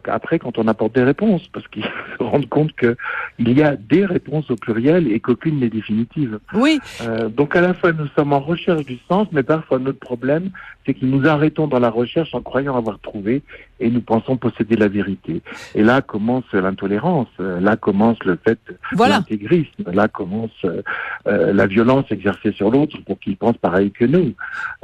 après 0.05 0.39
quand 0.39 0.57
on 0.57 0.67
apporte 0.67 0.95
des 0.95 1.03
réponses, 1.03 1.47
parce 1.51 1.67
qu'ils 1.67 1.83
se 2.17 2.23
rendent 2.23 2.49
compte 2.49 2.71
qu'il 2.75 3.57
y 3.57 3.63
a 3.63 3.75
des 3.75 4.05
réponses 4.05 4.49
au 4.51 4.55
pluriel 4.55 5.11
et 5.11 5.19
qu'aucune 5.19 5.59
n'est 5.59 5.69
définitive. 5.69 6.39
Oui. 6.53 6.79
Euh, 7.01 7.29
donc 7.29 7.55
à 7.55 7.61
la 7.61 7.73
fois 7.73 7.91
nous 7.91 8.07
sommes 8.15 8.33
en 8.33 8.39
recherche 8.39 8.85
du 8.85 8.99
sens, 9.07 9.27
mais 9.31 9.43
parfois 9.43 9.79
notre 9.79 9.99
problème, 9.99 10.51
c'est 10.85 10.93
que 10.93 11.05
nous 11.05 11.27
arrêtons 11.27 11.67
dans 11.67 11.79
la 11.79 11.89
recherche 11.89 12.33
en 12.33 12.41
croyant 12.41 12.75
avoir 12.77 12.99
trouvé 12.99 13.41
et 13.79 13.89
nous 13.89 14.01
pensons 14.01 14.37
posséder 14.37 14.75
la 14.75 14.87
vérité. 14.87 15.41
Et 15.75 15.83
là 15.83 16.01
commence 16.01 16.45
l'intolérance, 16.53 17.27
là 17.39 17.75
commence 17.75 18.17
le 18.23 18.37
fait 18.43 18.59
voilà. 18.93 19.17
l'intégrisme, 19.17 19.83
là 19.91 20.07
commence 20.07 20.65
euh, 20.65 21.53
la 21.53 21.67
violence 21.67 22.05
exercée 22.11 22.51
sur 22.51 22.71
l'autre 22.71 22.97
pour 23.05 23.19
qu'il 23.19 23.37
pense 23.37 23.57
pareil 23.57 23.91
que 23.91 24.05
nous. 24.05 24.33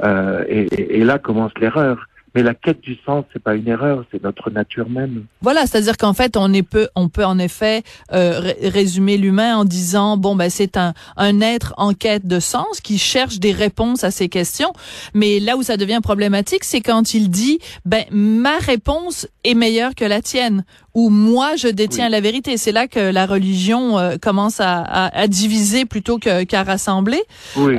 Euh, 0.02 0.44
et, 0.48 0.98
et 1.00 1.04
là 1.04 1.18
commence 1.18 1.52
l'erreur. 1.60 2.06
Mais 2.34 2.42
la 2.42 2.54
quête 2.54 2.80
du 2.80 2.96
sens, 3.06 3.24
c'est 3.32 3.42
pas 3.42 3.54
une 3.54 3.68
erreur, 3.68 4.04
c'est 4.10 4.22
notre 4.22 4.50
nature 4.50 4.90
même. 4.90 5.24
Voilà, 5.40 5.66
c'est-à-dire 5.66 5.96
qu'en 5.96 6.14
fait, 6.14 6.36
on 6.36 6.52
est 6.52 6.64
peu, 6.64 6.88
on 6.96 7.08
peut 7.08 7.24
en 7.24 7.38
effet 7.38 7.82
euh, 8.12 8.52
résumer 8.60 9.16
l'humain 9.16 9.56
en 9.56 9.64
disant 9.64 10.16
bon 10.16 10.34
ben 10.34 10.50
c'est 10.50 10.76
un 10.76 10.94
un 11.16 11.40
être 11.40 11.74
en 11.76 11.92
quête 11.94 12.26
de 12.26 12.40
sens 12.40 12.80
qui 12.80 12.98
cherche 12.98 13.38
des 13.38 13.52
réponses 13.52 14.02
à 14.02 14.10
ses 14.10 14.28
questions. 14.28 14.72
Mais 15.14 15.38
là 15.38 15.56
où 15.56 15.62
ça 15.62 15.76
devient 15.76 16.00
problématique, 16.02 16.64
c'est 16.64 16.80
quand 16.80 17.14
il 17.14 17.30
dit 17.30 17.60
ben 17.84 18.04
ma 18.10 18.58
réponse 18.58 19.28
est 19.44 19.54
meilleure 19.54 19.94
que 19.94 20.04
la 20.04 20.20
tienne 20.20 20.64
ou 20.94 21.10
moi 21.10 21.54
je 21.56 21.68
détiens 21.68 22.08
la 22.08 22.20
vérité. 22.20 22.56
C'est 22.56 22.72
là 22.72 22.88
que 22.88 23.12
la 23.12 23.26
religion 23.26 23.98
euh, 23.98 24.16
commence 24.20 24.60
à, 24.60 24.80
à, 24.80 25.16
à, 25.16 25.28
diviser 25.28 25.84
plutôt 25.84 26.18
qu'à 26.18 26.62
rassembler. 26.62 27.20
Oui. 27.56 27.78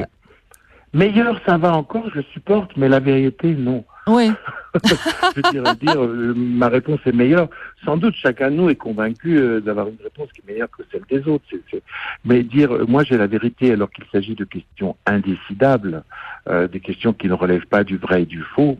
Meilleur, 0.93 1.41
ça 1.45 1.57
va 1.57 1.73
encore, 1.73 2.09
je 2.15 2.21
supporte, 2.33 2.71
mais 2.77 2.87
la 2.87 3.01
vérité, 3.01 3.53
non. 3.53 3.83
Oui. 4.07 4.31
je 5.35 5.51
dirais 5.51 5.75
dire, 5.75 6.03
euh, 6.03 6.33
ma 6.35 6.67
réponse 6.67 6.99
est 7.05 7.11
meilleure. 7.11 7.49
Sans 7.83 7.97
doute, 7.97 8.13
chacun 8.15 8.51
de 8.51 8.55
nous 8.55 8.69
est 8.69 8.75
convaincu 8.75 9.37
euh, 9.37 9.61
d'avoir 9.61 9.87
une 9.87 9.97
réponse 10.03 10.29
qui 10.33 10.41
est 10.41 10.51
meilleure 10.51 10.69
que 10.69 10.83
celle 10.91 11.03
des 11.09 11.27
autres. 11.27 11.45
Mais 12.23 12.43
dire, 12.43 12.73
euh, 12.73 12.85
moi 12.87 13.03
j'ai 13.03 13.17
la 13.17 13.27
vérité 13.27 13.71
alors 13.71 13.89
qu'il 13.89 14.05
s'agit 14.11 14.35
de 14.35 14.45
questions 14.45 14.95
indécidables, 15.05 16.03
des 16.71 16.79
questions 16.79 17.11
qui 17.11 17.27
ne 17.27 17.33
relèvent 17.33 17.65
pas 17.65 17.83
du 17.83 17.97
vrai 17.97 18.21
et 18.21 18.25
du 18.27 18.43
faux, 18.43 18.77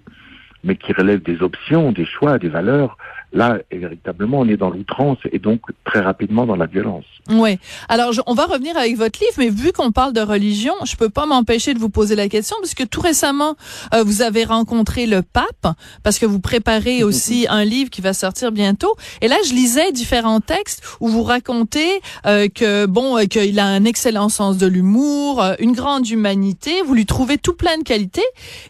mais 0.63 0.75
qui 0.75 0.94
relèvent 0.94 1.24
des 1.24 1.41
options, 1.41 1.91
des 1.91 2.05
choix, 2.05 2.38
des 2.38 2.50
valeurs, 2.50 2.96
Là, 3.35 3.59
véritablement, 3.69 4.39
on 4.39 4.47
est 4.47 4.55
dans 4.55 4.69
l'outrance 4.69 5.17
et 5.31 5.39
donc 5.39 5.59
très 5.83 5.99
rapidement 5.99 6.45
dans 6.45 6.55
la 6.55 6.67
violence. 6.67 7.03
Oui. 7.29 7.57
Alors, 7.89 8.13
on 8.27 8.33
va 8.33 8.45
revenir 8.45 8.77
avec 8.77 8.95
votre 8.95 9.19
livre, 9.19 9.33
mais 9.37 9.49
vu 9.49 9.73
qu'on 9.73 9.91
parle 9.91 10.13
de 10.13 10.21
religion, 10.21 10.73
je 10.85 10.95
peux 10.95 11.09
pas 11.09 11.25
m'empêcher 11.25 11.73
de 11.73 11.79
vous 11.79 11.89
poser 11.89 12.15
la 12.15 12.29
question, 12.29 12.55
puisque 12.61 12.87
tout 12.87 13.01
récemment, 13.01 13.55
euh, 13.93 14.03
vous 14.03 14.21
avez 14.21 14.45
rencontré 14.45 15.05
le 15.05 15.21
pape, 15.21 15.75
parce 16.01 16.17
que 16.17 16.25
vous 16.25 16.39
préparez 16.39 17.03
aussi 17.03 17.45
un 17.49 17.65
livre 17.65 17.89
qui 17.89 18.01
va 18.01 18.13
sortir 18.13 18.53
bientôt. 18.53 18.95
Et 19.21 19.27
là, 19.27 19.35
je 19.45 19.53
lisais 19.53 19.91
différents 19.91 20.39
textes 20.39 20.81
où 21.01 21.09
vous 21.09 21.23
racontez 21.23 22.01
euh, 22.25 22.47
que 22.47 22.85
bon, 22.85 23.17
euh, 23.17 23.25
qu'il 23.25 23.59
a 23.59 23.65
un 23.65 23.83
excellent 23.83 24.29
sens 24.29 24.57
de 24.57 24.67
l'humour, 24.67 25.41
euh, 25.41 25.55
une 25.59 25.73
grande 25.73 26.07
humanité. 26.07 26.81
Vous 26.85 26.93
lui 26.93 27.05
trouvez 27.05 27.37
tout 27.37 27.53
plein 27.53 27.77
de 27.77 27.83
qualités, 27.83 28.25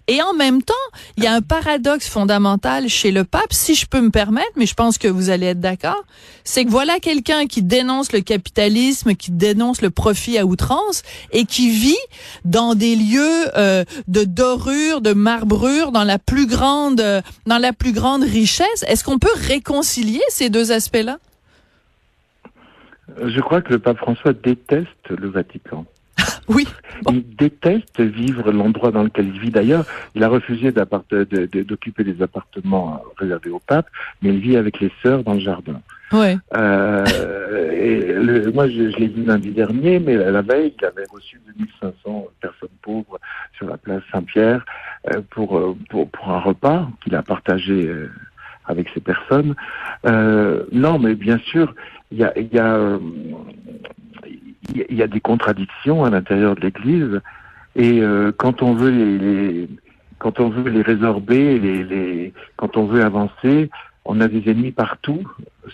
et 0.07 0.21
en 0.21 0.33
même 0.33 0.63
temps, 0.63 0.73
il 1.17 1.23
y 1.23 1.27
a 1.27 1.33
un 1.33 1.41
paradoxe 1.41 2.07
fondamental 2.07 2.89
chez 2.89 3.11
le 3.11 3.23
pape, 3.25 3.53
si 3.53 3.75
je 3.75 3.85
peux 3.85 4.01
me 4.01 4.09
permettre 4.09 4.54
mais 4.57 4.65
je 4.65 4.73
pense 4.73 4.97
que 4.97 5.07
vous 5.07 5.29
allez 5.29 5.47
être 5.47 5.59
d'accord, 5.59 6.03
c'est 6.43 6.65
que 6.65 6.69
voilà 6.69 6.99
quelqu'un 6.99 7.47
qui 7.47 7.61
dénonce 7.61 8.11
le 8.11 8.21
capitalisme, 8.21 9.15
qui 9.15 9.31
dénonce 9.31 9.81
le 9.81 9.89
profit 9.89 10.37
à 10.37 10.45
outrance 10.45 11.03
et 11.31 11.45
qui 11.45 11.69
vit 11.69 11.95
dans 12.43 12.75
des 12.75 12.95
lieux 12.95 13.57
euh, 13.57 13.83
de 14.07 14.23
dorure, 14.23 15.01
de 15.01 15.13
marbrure, 15.13 15.91
dans 15.91 16.03
la 16.03 16.19
plus 16.19 16.47
grande, 16.47 17.01
euh, 17.01 17.21
dans 17.45 17.57
la 17.57 17.73
plus 17.73 17.93
grande 17.93 18.23
richesse. 18.23 18.83
Est-ce 18.87 19.03
qu'on 19.03 19.19
peut 19.19 19.27
réconcilier 19.35 20.21
ces 20.29 20.49
deux 20.49 20.71
aspects-là? 20.71 21.17
Je 23.23 23.39
crois 23.39 23.61
que 23.61 23.71
le 23.71 23.79
pape 23.79 23.97
François 23.97 24.33
déteste 24.33 25.09
le 25.09 25.29
Vatican. 25.29 25.85
Oui. 26.47 26.67
Il 27.09 27.35
déteste 27.35 27.99
vivre 28.01 28.51
l'endroit 28.51 28.91
dans 28.91 29.03
lequel 29.03 29.27
il 29.27 29.39
vit. 29.39 29.49
D'ailleurs, 29.49 29.85
il 30.13 30.23
a 30.23 30.27
refusé 30.27 30.71
d'occuper 30.71 32.03
des 32.03 32.21
appartements 32.21 33.01
réservés 33.17 33.49
au 33.49 33.59
pape, 33.59 33.87
mais 34.21 34.29
il 34.29 34.39
vit 34.39 34.57
avec 34.57 34.79
les 34.79 34.91
sœurs 35.01 35.23
dans 35.23 35.33
le 35.33 35.39
jardin. 35.39 35.81
Ouais. 36.11 36.37
Euh, 36.55 37.03
et 37.71 38.13
le, 38.13 38.51
moi, 38.51 38.67
je, 38.69 38.91
je 38.91 38.97
l'ai 38.97 39.07
vu 39.07 39.23
lundi 39.23 39.51
dernier, 39.51 39.99
mais 39.99 40.15
la, 40.15 40.41
veille, 40.41 40.73
il 40.79 40.85
avait 40.85 41.05
reçu 41.11 41.41
2500 41.57 42.27
personnes 42.39 42.69
pauvres 42.81 43.19
sur 43.57 43.67
la 43.67 43.77
place 43.77 44.03
Saint-Pierre 44.11 44.63
euh, 45.11 45.21
pour, 45.31 45.57
euh, 45.57 45.75
pour, 45.89 46.09
pour 46.09 46.29
un 46.29 46.39
repas 46.39 46.87
qu'il 47.03 47.15
a 47.15 47.23
partagé 47.23 47.87
euh, 47.87 48.11
avec 48.65 48.87
ces 48.93 49.01
personnes. 49.01 49.55
Euh, 50.05 50.63
non, 50.71 50.99
mais 50.99 51.15
bien 51.15 51.39
sûr, 51.39 51.73
il 52.11 52.19
y 52.19 52.23
a, 52.23 52.37
y 52.39 52.59
a 52.59 52.99
il 54.73 54.95
y 54.95 55.03
a 55.03 55.07
des 55.07 55.21
contradictions 55.21 56.03
à 56.03 56.09
l'intérieur 56.09 56.55
de 56.55 56.61
l'Église 56.61 57.21
et 57.75 58.01
euh, 58.01 58.31
quand 58.35 58.61
on 58.61 58.73
veut 58.73 58.89
les, 58.89 59.17
les, 59.17 59.69
quand 60.17 60.39
on 60.39 60.49
veut 60.49 60.69
les 60.69 60.81
résorber, 60.81 61.59
les, 61.59 61.83
les, 61.83 62.33
quand 62.55 62.77
on 62.77 62.85
veut 62.85 63.03
avancer, 63.03 63.69
on 64.05 64.21
a 64.21 64.27
des 64.27 64.49
ennemis 64.49 64.71
partout, 64.71 65.23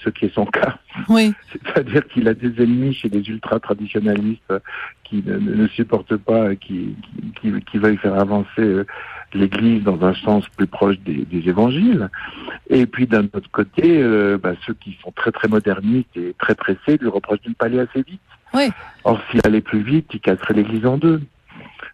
ce 0.04 0.10
qui 0.10 0.26
est 0.26 0.34
son 0.34 0.46
cas. 0.46 0.80
Oui. 1.10 1.34
C'est-à-dire 1.66 2.08
qu'il 2.08 2.28
a 2.28 2.34
des 2.34 2.64
ennemis 2.64 2.94
chez 2.94 3.10
les 3.10 3.28
ultra-traditionnalistes 3.30 4.54
qui 5.04 5.22
ne, 5.26 5.38
ne, 5.38 5.68
supportent 5.68 6.18
pas, 6.18 6.56
qui, 6.56 6.96
qui, 7.40 7.52
qui, 7.70 7.78
veulent 7.78 7.98
faire 8.00 8.18
avancer 8.18 8.62
euh, 8.62 8.86
l'Église 9.34 9.84
dans 9.84 10.02
un 10.04 10.14
sens 10.16 10.48
plus 10.58 10.68
proche 10.68 10.98
des, 11.00 11.26
des 11.26 11.50
évangiles. 11.50 12.10
Et 12.70 12.86
puis 12.86 13.06
d'un 13.06 13.26
autre 13.26 13.52
côté, 13.52 14.02
euh, 14.02 14.38
bah, 14.42 14.54
ceux 14.66 14.74
qui 14.74 14.98
sont 15.04 15.12
très 15.12 15.32
très 15.32 15.50
modernistes 15.50 16.16
et 16.16 16.34
très 16.40 16.56
pressés 16.56 16.98
lui 17.00 17.10
reprochent 17.10 17.42
de 17.42 17.50
ne 17.50 17.54
pas 17.54 17.66
aller 17.66 17.80
assez 17.80 18.02
vite. 18.02 18.22
Oui. 18.54 18.70
Or, 19.04 19.20
s'il 19.30 19.42
allait 19.44 19.62
plus 19.62 19.82
vite, 19.82 20.08
il 20.14 20.20
casserait 20.20 20.54
l'Église 20.54 20.86
en 20.86 20.98
deux. 20.98 21.22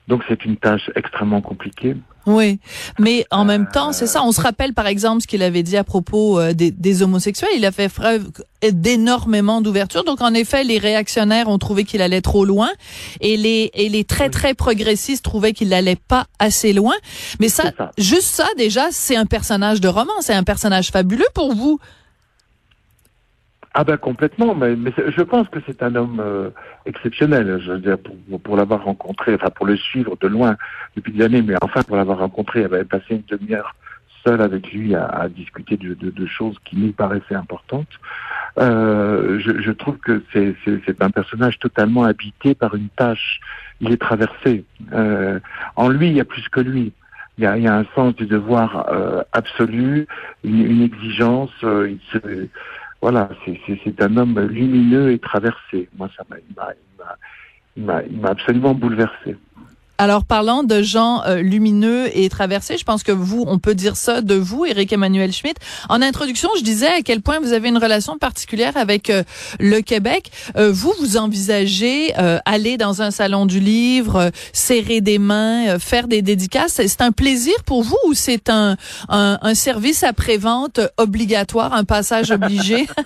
Donc 0.08 0.24
c'est 0.30 0.46
une 0.46 0.56
tâche 0.56 0.90
extrêmement 0.96 1.42
compliquée. 1.42 1.96
Oui, 2.26 2.60
mais 3.00 3.26
en 3.32 3.46
même 3.46 3.68
temps, 3.70 3.94
c'est 3.94 4.08
ça. 4.08 4.22
On 4.24 4.34
se 4.34 4.42
rappelle 4.42 4.74
par 4.74 4.88
exemple 4.88 5.22
ce 5.22 5.28
qu'il 5.28 5.42
avait 5.42 5.64
dit 5.64 5.78
à 5.78 5.86
propos 5.86 6.40
euh, 6.40 6.54
des, 6.54 6.72
des, 6.72 7.02
homosexuels. 7.02 7.50
Il 7.56 7.66
a 7.66 7.72
fait 7.72 7.88
preuve 7.88 8.30
d'énormément 8.70 9.62
d'ouverture. 9.62 10.04
Donc 10.04 10.22
en 10.22 10.34
effet, 10.34 10.66
les 10.66 10.78
réactionnaires 10.78 11.48
ont 11.48 11.58
trouvé 11.58 11.86
qu'il 11.86 12.02
allait 12.02 12.22
trop 12.22 12.44
loin, 12.44 12.70
et 13.22 13.38
les 13.38 13.72
et 13.74 13.88
les 13.88 14.04
très 14.04 14.30
très 14.30 14.54
progressistes 14.54 15.24
trouvaient 15.24 15.54
qu'il 15.54 15.70
n'allait 15.70 15.96
pas 15.96 16.28
assez 16.38 16.74
loin. 16.74 16.96
Mais 17.40 17.48
ça, 17.48 17.72
ça, 17.78 17.92
juste 17.98 18.28
ça 18.28 18.48
déjà, 18.58 18.88
c'est 18.92 19.16
un 19.16 19.26
personnage 19.26 19.80
de 19.80 19.88
roman. 19.88 20.14
C'est 20.20 20.34
un 20.34 20.44
personnage 20.44 20.90
fabuleux 20.92 21.28
pour 21.34 21.54
vous. 21.54 21.80
Ah 23.80 23.84
ben 23.84 23.96
complètement, 23.96 24.56
mais, 24.56 24.76
mais 24.76 24.92
je 24.98 25.22
pense 25.22 25.48
que 25.50 25.60
c'est 25.68 25.84
un 25.84 25.94
homme 25.94 26.20
euh, 26.20 26.50
exceptionnel. 26.88 27.62
Je 27.64 27.74
veux 27.74 27.78
dire, 27.78 28.00
pour, 28.00 28.42
pour 28.42 28.58
l'avoir 28.58 28.84
rencontré, 28.84 29.36
enfin 29.36 29.52
pour 29.52 29.68
le 29.68 29.78
suivre 29.78 30.18
de 30.20 30.28
loin 30.28 30.58
depuis 30.96 31.14
des 31.14 31.24
années, 31.24 31.44
mais 31.44 31.54
enfin 31.62 31.84
pour 31.84 31.96
l'avoir 31.96 32.18
rencontré, 32.18 32.64
avait 32.64 32.84
passé 32.86 33.06
une 33.12 33.24
demi-heure 33.28 33.76
seul 34.26 34.42
avec 34.42 34.74
lui 34.74 34.96
à, 34.96 35.06
à 35.06 35.30
discuter 35.30 35.78
de, 35.78 35.94
de, 35.94 36.10
de, 36.10 36.26
choses 36.26 36.58
qui 36.66 36.76
nous 36.76 36.92
paraissaient 36.92 37.36
importantes. 37.36 37.92
Euh, 38.58 39.38
je, 39.38 39.62
je, 39.62 39.72
trouve 39.72 39.98
que 40.00 40.24
c'est 40.34 40.56
un 41.00 41.12
personnage 41.12 41.60
totalement 41.60 42.04
habité 42.04 42.56
par 42.56 42.74
une 42.74 42.90
tâche. 42.90 43.40
Il 43.80 43.92
est 43.92 44.02
traversé. 44.02 44.66
Euh, 44.94 45.40
en 45.76 45.90
lui, 45.90 46.08
il 46.08 46.14
y 46.14 46.20
a 46.20 46.26
plus 46.26 46.50
que 46.50 46.62
lui. 46.62 46.94
Il 47.38 47.44
y 47.44 47.46
a, 47.46 47.56
il 47.56 47.64
y 47.64 47.68
a 47.68 47.76
un 47.76 47.86
sens 47.94 48.16
du 48.16 48.26
devoir 48.26 48.90
euh, 48.92 49.22
absolu, 49.34 50.08
une, 50.44 50.66
une 50.66 50.82
exigence. 50.82 51.52
Euh, 51.64 51.92
il 51.92 52.00
se, 52.12 52.48
voilà, 53.02 53.30
c'est 53.46 54.02
un 54.02 54.18
homme 54.18 54.40
lumineux 54.40 55.12
et 55.12 55.20
traversé. 55.20 55.88
Moi, 55.98 56.10
ça 56.18 56.24
m'a, 56.30 56.38
il 57.78 57.84
m'a 57.86 58.30
absolument 58.30 58.74
bouleversé. 58.74 59.36
Alors, 60.00 60.26
parlant 60.26 60.64
de 60.64 60.84
gens 60.84 61.24
euh, 61.26 61.42
lumineux 61.42 62.16
et 62.16 62.30
traversés, 62.30 62.78
je 62.78 62.84
pense 62.84 63.02
que 63.02 63.12
vous, 63.12 63.44
on 63.48 63.58
peut 63.58 63.74
dire 63.74 63.96
ça 63.96 64.22
de 64.22 64.36
vous, 64.36 64.66
Éric 64.66 64.94
Emmanuel 64.94 65.32
Schmitt. 65.32 65.58
En 65.90 66.04
introduction, 66.04 66.50
je 66.58 66.64
disais 66.64 66.88
à 66.88 67.02
quel 67.02 67.22
point 67.22 67.40
vous 67.40 67.52
avez 67.52 67.70
une 67.70 67.80
relation 67.80 68.18
particulière 68.18 68.78
avec 68.78 69.10
euh, 69.10 69.24
le 69.60 69.82
Québec. 69.82 70.32
Euh, 70.56 70.72
vous, 70.72 70.94
vous 71.00 71.18
envisagez 71.18 72.14
euh, 72.20 72.38
aller 72.46 72.78
dans 72.78 73.02
un 73.02 73.10
salon 73.10 73.48
du 73.48 73.60
livre, 73.60 74.16
euh, 74.18 74.30
serrer 74.54 75.02
des 75.02 75.18
mains, 75.18 75.80
faire 75.80 76.08
des 76.08 76.22
dédicaces. 76.22 76.74
C'est 76.74 77.02
un 77.02 77.12
plaisir 77.12 77.56
pour 77.66 77.82
vous 77.82 77.98
ou 78.08 78.14
c'est 78.14 78.50
un, 78.50 78.78
un, 79.10 79.40
un 79.42 79.56
service 79.56 80.04
après-vente 80.04 80.80
obligatoire, 80.98 81.74
un 81.74 81.86
passage 81.86 82.30
obligé? 82.30 82.88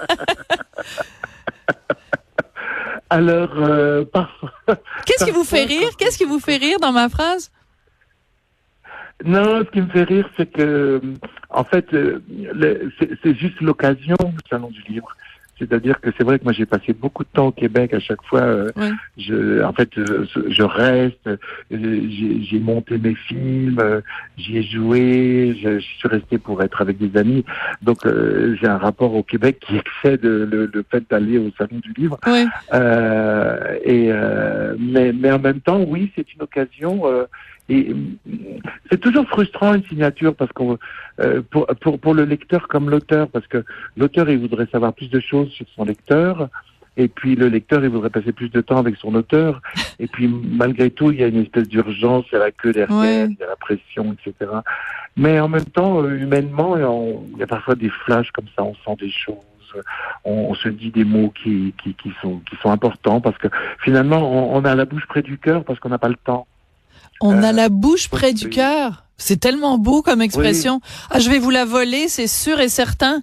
Alors, 3.11 3.49
euh, 3.57 4.05
parfois. 4.05 4.40
Qu'est-ce 5.05 5.25
qui 5.25 5.31
vous 5.31 5.43
fait 5.43 5.65
rire? 5.65 5.89
Qu'est-ce 5.97 6.17
qui 6.17 6.25
vous 6.25 6.39
fait 6.39 6.57
rire 6.57 6.79
dans 6.79 6.91
ma 6.91 7.09
phrase? 7.09 7.51
Non, 9.23 9.59
ce 9.59 9.69
qui 9.71 9.81
me 9.81 9.87
fait 9.89 10.03
rire, 10.03 10.27
c'est 10.35 10.51
que, 10.51 10.99
en 11.49 11.63
fait, 11.63 11.85
c'est 11.91 13.35
juste 13.35 13.61
l'occasion 13.61 14.15
du 14.19 14.39
salon 14.49 14.69
du 14.69 14.81
livre. 14.83 15.15
C'est-à-dire 15.61 16.01
que 16.01 16.09
c'est 16.17 16.23
vrai 16.23 16.39
que 16.39 16.43
moi 16.43 16.53
j'ai 16.53 16.65
passé 16.65 16.91
beaucoup 16.91 17.23
de 17.23 17.29
temps 17.31 17.47
au 17.47 17.51
Québec. 17.51 17.93
À 17.93 17.99
chaque 17.99 18.23
fois, 18.23 18.41
euh, 18.41 18.71
je, 19.17 19.63
en 19.63 19.73
fait, 19.73 19.89
je, 19.95 20.63
reste. 20.63 21.29
J'ai 21.69 22.59
monté 22.59 22.97
mes 22.97 23.13
films, 23.13 24.01
j'y 24.37 24.57
ai 24.57 24.63
joué. 24.63 25.55
Je, 25.61 25.79
suis 25.79 26.07
resté 26.07 26.39
pour 26.39 26.63
être 26.63 26.81
avec 26.81 26.97
des 26.97 27.15
amis. 27.19 27.45
Donc 27.83 27.99
j'ai 28.05 28.67
un 28.67 28.77
rapport 28.77 29.13
au 29.13 29.21
Québec 29.21 29.59
qui 29.67 29.77
excède 29.77 30.23
le, 30.23 30.69
le 30.73 30.85
fait 30.89 31.03
d'aller 31.09 31.37
au 31.37 31.51
salon 31.57 31.79
du 31.79 31.93
livre. 31.93 32.17
et 33.85 34.11
mais, 34.79 35.13
mais 35.13 35.31
en 35.31 35.39
même 35.39 35.61
temps, 35.61 35.83
oui, 35.87 36.11
c'est 36.15 36.33
une 36.33 36.41
occasion. 36.41 37.03
Et 37.69 37.95
c'est 38.89 38.99
toujours 38.99 39.27
frustrant 39.27 39.73
une 39.73 39.83
signature 39.83 40.35
parce 40.35 40.51
qu'on 40.51 40.77
euh, 41.19 41.41
pour, 41.49 41.67
pour, 41.79 41.99
pour 41.99 42.13
le 42.13 42.25
lecteur 42.25 42.67
comme 42.67 42.89
l'auteur, 42.89 43.29
parce 43.29 43.47
que 43.47 43.63
l'auteur 43.95 44.29
il 44.29 44.39
voudrait 44.39 44.67
savoir 44.71 44.93
plus 44.93 45.09
de 45.09 45.19
choses 45.19 45.49
sur 45.51 45.65
son 45.75 45.85
lecteur, 45.85 46.49
et 46.97 47.07
puis 47.07 47.35
le 47.35 47.47
lecteur 47.47 47.83
il 47.83 47.89
voudrait 47.89 48.09
passer 48.09 48.33
plus 48.33 48.49
de 48.49 48.61
temps 48.61 48.77
avec 48.77 48.97
son 48.97 49.15
auteur, 49.15 49.61
et 49.99 50.07
puis 50.07 50.27
malgré 50.27 50.89
tout 50.89 51.11
il 51.11 51.19
y 51.19 51.23
a 51.23 51.27
une 51.27 51.41
espèce 51.41 51.67
d'urgence, 51.69 52.25
il 52.31 52.33
y 52.33 52.37
a 52.37 52.39
la 52.39 52.51
queue 52.51 52.73
derrière, 52.73 53.27
il 53.29 53.37
y 53.39 53.43
a 53.43 53.47
la 53.47 53.55
pression, 53.55 54.13
etc. 54.13 54.51
Mais 55.15 55.39
en 55.39 55.47
même 55.47 55.65
temps, 55.65 56.03
euh, 56.03 56.17
humainement, 56.17 56.75
il 56.77 57.39
y 57.39 57.43
a 57.43 57.47
parfois 57.47 57.75
des 57.75 57.89
flashs 57.89 58.31
comme 58.31 58.47
ça, 58.55 58.63
on 58.63 58.75
sent 58.75 58.97
des 58.99 59.11
choses 59.11 59.37
on, 60.23 60.53
se 60.53 60.69
dit 60.69 60.91
des 60.91 61.03
mots 61.03 61.31
qui, 61.43 61.73
qui, 61.81 61.93
qui, 61.95 62.11
sont, 62.21 62.39
qui 62.39 62.55
sont 62.57 62.71
importants 62.71 63.21
parce 63.21 63.37
que 63.37 63.47
finalement 63.79 64.17
on, 64.17 64.55
on 64.57 64.65
a 64.65 64.75
la 64.75 64.85
bouche 64.85 65.05
près 65.07 65.21
du 65.21 65.37
cœur 65.37 65.63
parce 65.63 65.79
qu'on 65.79 65.89
n'a 65.89 65.97
pas 65.97 66.09
le 66.09 66.15
temps. 66.15 66.47
On 67.21 67.43
a 67.43 67.49
euh, 67.49 67.51
la 67.51 67.69
bouche 67.69 68.09
près 68.09 68.33
du 68.33 68.49
cœur. 68.49 69.05
C'est 69.23 69.39
tellement 69.39 69.77
beau 69.77 70.01
comme 70.01 70.21
expression. 70.21 70.81
Ah, 71.09 71.19
je 71.19 71.29
vais 71.29 71.39
vous 71.39 71.49
la 71.49 71.65
voler, 71.65 72.07
c'est 72.07 72.27
sûr 72.27 72.59
et 72.59 72.69
certain. 72.69 73.21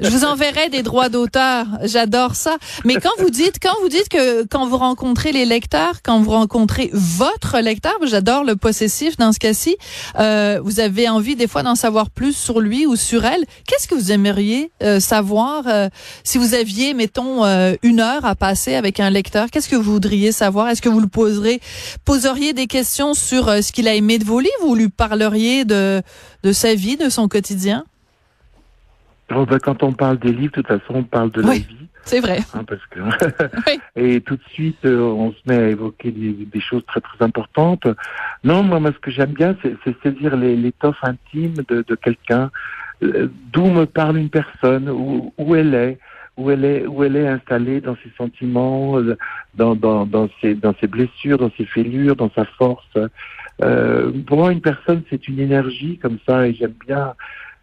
je 0.00 0.08
vous 0.08 0.24
enverrai 0.24 0.68
des 0.70 0.82
droits 0.82 1.08
d'auteur. 1.08 1.66
J'adore 1.82 2.34
ça. 2.34 2.56
Mais 2.84 2.94
quand 2.96 3.10
vous 3.18 3.30
dites, 3.30 3.56
quand 3.62 3.74
vous 3.82 3.88
dites 3.88 4.08
que 4.08 4.44
quand 4.44 4.66
vous 4.66 4.78
rencontrez 4.78 5.32
les 5.32 5.44
lecteurs, 5.44 6.02
quand 6.02 6.20
vous 6.20 6.30
rencontrez 6.30 6.90
votre 6.92 7.60
lecteur, 7.60 7.94
j'adore 8.02 8.44
le 8.44 8.56
possessif 8.56 9.16
dans 9.16 9.32
ce 9.32 9.38
cas-ci. 9.38 9.76
Euh, 10.18 10.60
vous 10.64 10.80
avez 10.80 11.08
envie 11.08 11.36
des 11.36 11.46
fois 11.46 11.62
d'en 11.62 11.74
savoir 11.74 12.10
plus 12.10 12.36
sur 12.36 12.60
lui 12.60 12.86
ou 12.86 12.96
sur 12.96 13.24
elle. 13.24 13.44
Qu'est-ce 13.66 13.88
que 13.88 13.94
vous 13.94 14.12
aimeriez 14.12 14.70
euh, 14.82 15.00
savoir 15.00 15.64
euh, 15.66 15.88
si 16.24 16.38
vous 16.38 16.54
aviez, 16.54 16.94
mettons, 16.94 17.44
euh, 17.44 17.74
une 17.82 18.00
heure 18.00 18.24
à 18.24 18.34
passer 18.34 18.74
avec 18.74 19.00
un 19.00 19.10
lecteur 19.10 19.50
Qu'est-ce 19.50 19.68
que 19.68 19.76
vous 19.76 19.92
voudriez 19.92 20.32
savoir? 20.32 20.68
Est-ce 20.68 20.82
que 20.82 20.88
vous 20.88 21.00
le 21.00 21.08
poserez, 21.08 21.60
poseriez 22.04 22.52
des 22.52 22.66
questions 22.66 23.14
sur 23.14 23.46
ce 23.46 23.72
qu'il 23.72 23.88
a 23.88 23.94
aimé 23.94 24.18
de 24.18 24.24
vos 24.24 24.40
livres 24.40 24.64
ou 24.64 24.74
lui 24.74 24.88
de, 25.64 26.02
de 26.42 26.52
sa 26.52 26.74
vie, 26.74 26.96
de 26.96 27.08
son 27.08 27.28
quotidien? 27.28 27.84
Oh, 29.34 29.46
ben, 29.46 29.58
quand 29.58 29.82
on 29.82 29.92
parle 29.92 30.18
des 30.18 30.32
livres, 30.32 30.54
de 30.56 30.62
toute 30.62 30.66
façon, 30.66 30.94
on 30.94 31.02
parle 31.04 31.30
de 31.30 31.42
la 31.42 31.54
vie. 31.54 31.84
C'est 32.04 32.20
vrai. 32.20 32.40
Hein, 32.54 32.64
parce 32.66 32.84
que 32.90 33.00
Et 33.96 34.20
tout 34.20 34.36
de 34.36 34.42
suite, 34.52 34.84
euh, 34.84 35.00
on 35.00 35.32
se 35.32 35.38
met 35.46 35.56
à 35.56 35.68
évoquer 35.68 36.10
des, 36.10 36.60
choses 36.60 36.84
très 36.86 37.00
très 37.00 37.24
importantes. 37.24 37.86
Non, 38.42 38.62
moi, 38.62 38.80
moi 38.80 38.92
ce 38.92 38.98
que 38.98 39.10
j'aime 39.10 39.32
bien, 39.32 39.56
c'est 39.62 40.02
saisir 40.02 40.36
l'étoffe 40.36 41.02
intime 41.02 41.54
de, 41.68 41.84
de 41.86 41.94
quelqu'un, 41.94 42.50
euh, 43.02 43.28
d'où 43.52 43.66
me 43.66 43.86
parle 43.86 44.18
une 44.18 44.30
personne, 44.30 44.88
où, 44.90 45.32
où 45.38 45.54
elle 45.54 45.74
est, 45.74 45.98
où 46.36 46.50
elle 46.50 46.64
est, 46.64 46.86
où 46.86 47.04
elle 47.04 47.16
est 47.16 47.28
installée 47.28 47.80
dans 47.80 47.96
ses 47.96 48.12
sentiments, 48.18 48.98
euh, 48.98 49.16
dans, 49.54 49.74
dans, 49.74 50.04
dans, 50.04 50.28
ses, 50.40 50.54
dans 50.54 50.74
ses 50.80 50.86
blessures, 50.86 51.38
dans 51.38 51.50
ses 51.56 51.64
fêlures, 51.64 52.16
dans 52.16 52.30
sa 52.34 52.44
force. 52.44 52.98
Euh, 53.62 54.10
pour 54.26 54.38
moi, 54.38 54.52
une 54.52 54.60
personne, 54.60 55.02
c'est 55.10 55.28
une 55.28 55.38
énergie 55.38 55.98
comme 55.98 56.18
ça, 56.26 56.46
et 56.46 56.54
j'aime 56.54 56.74
bien, 56.86 57.14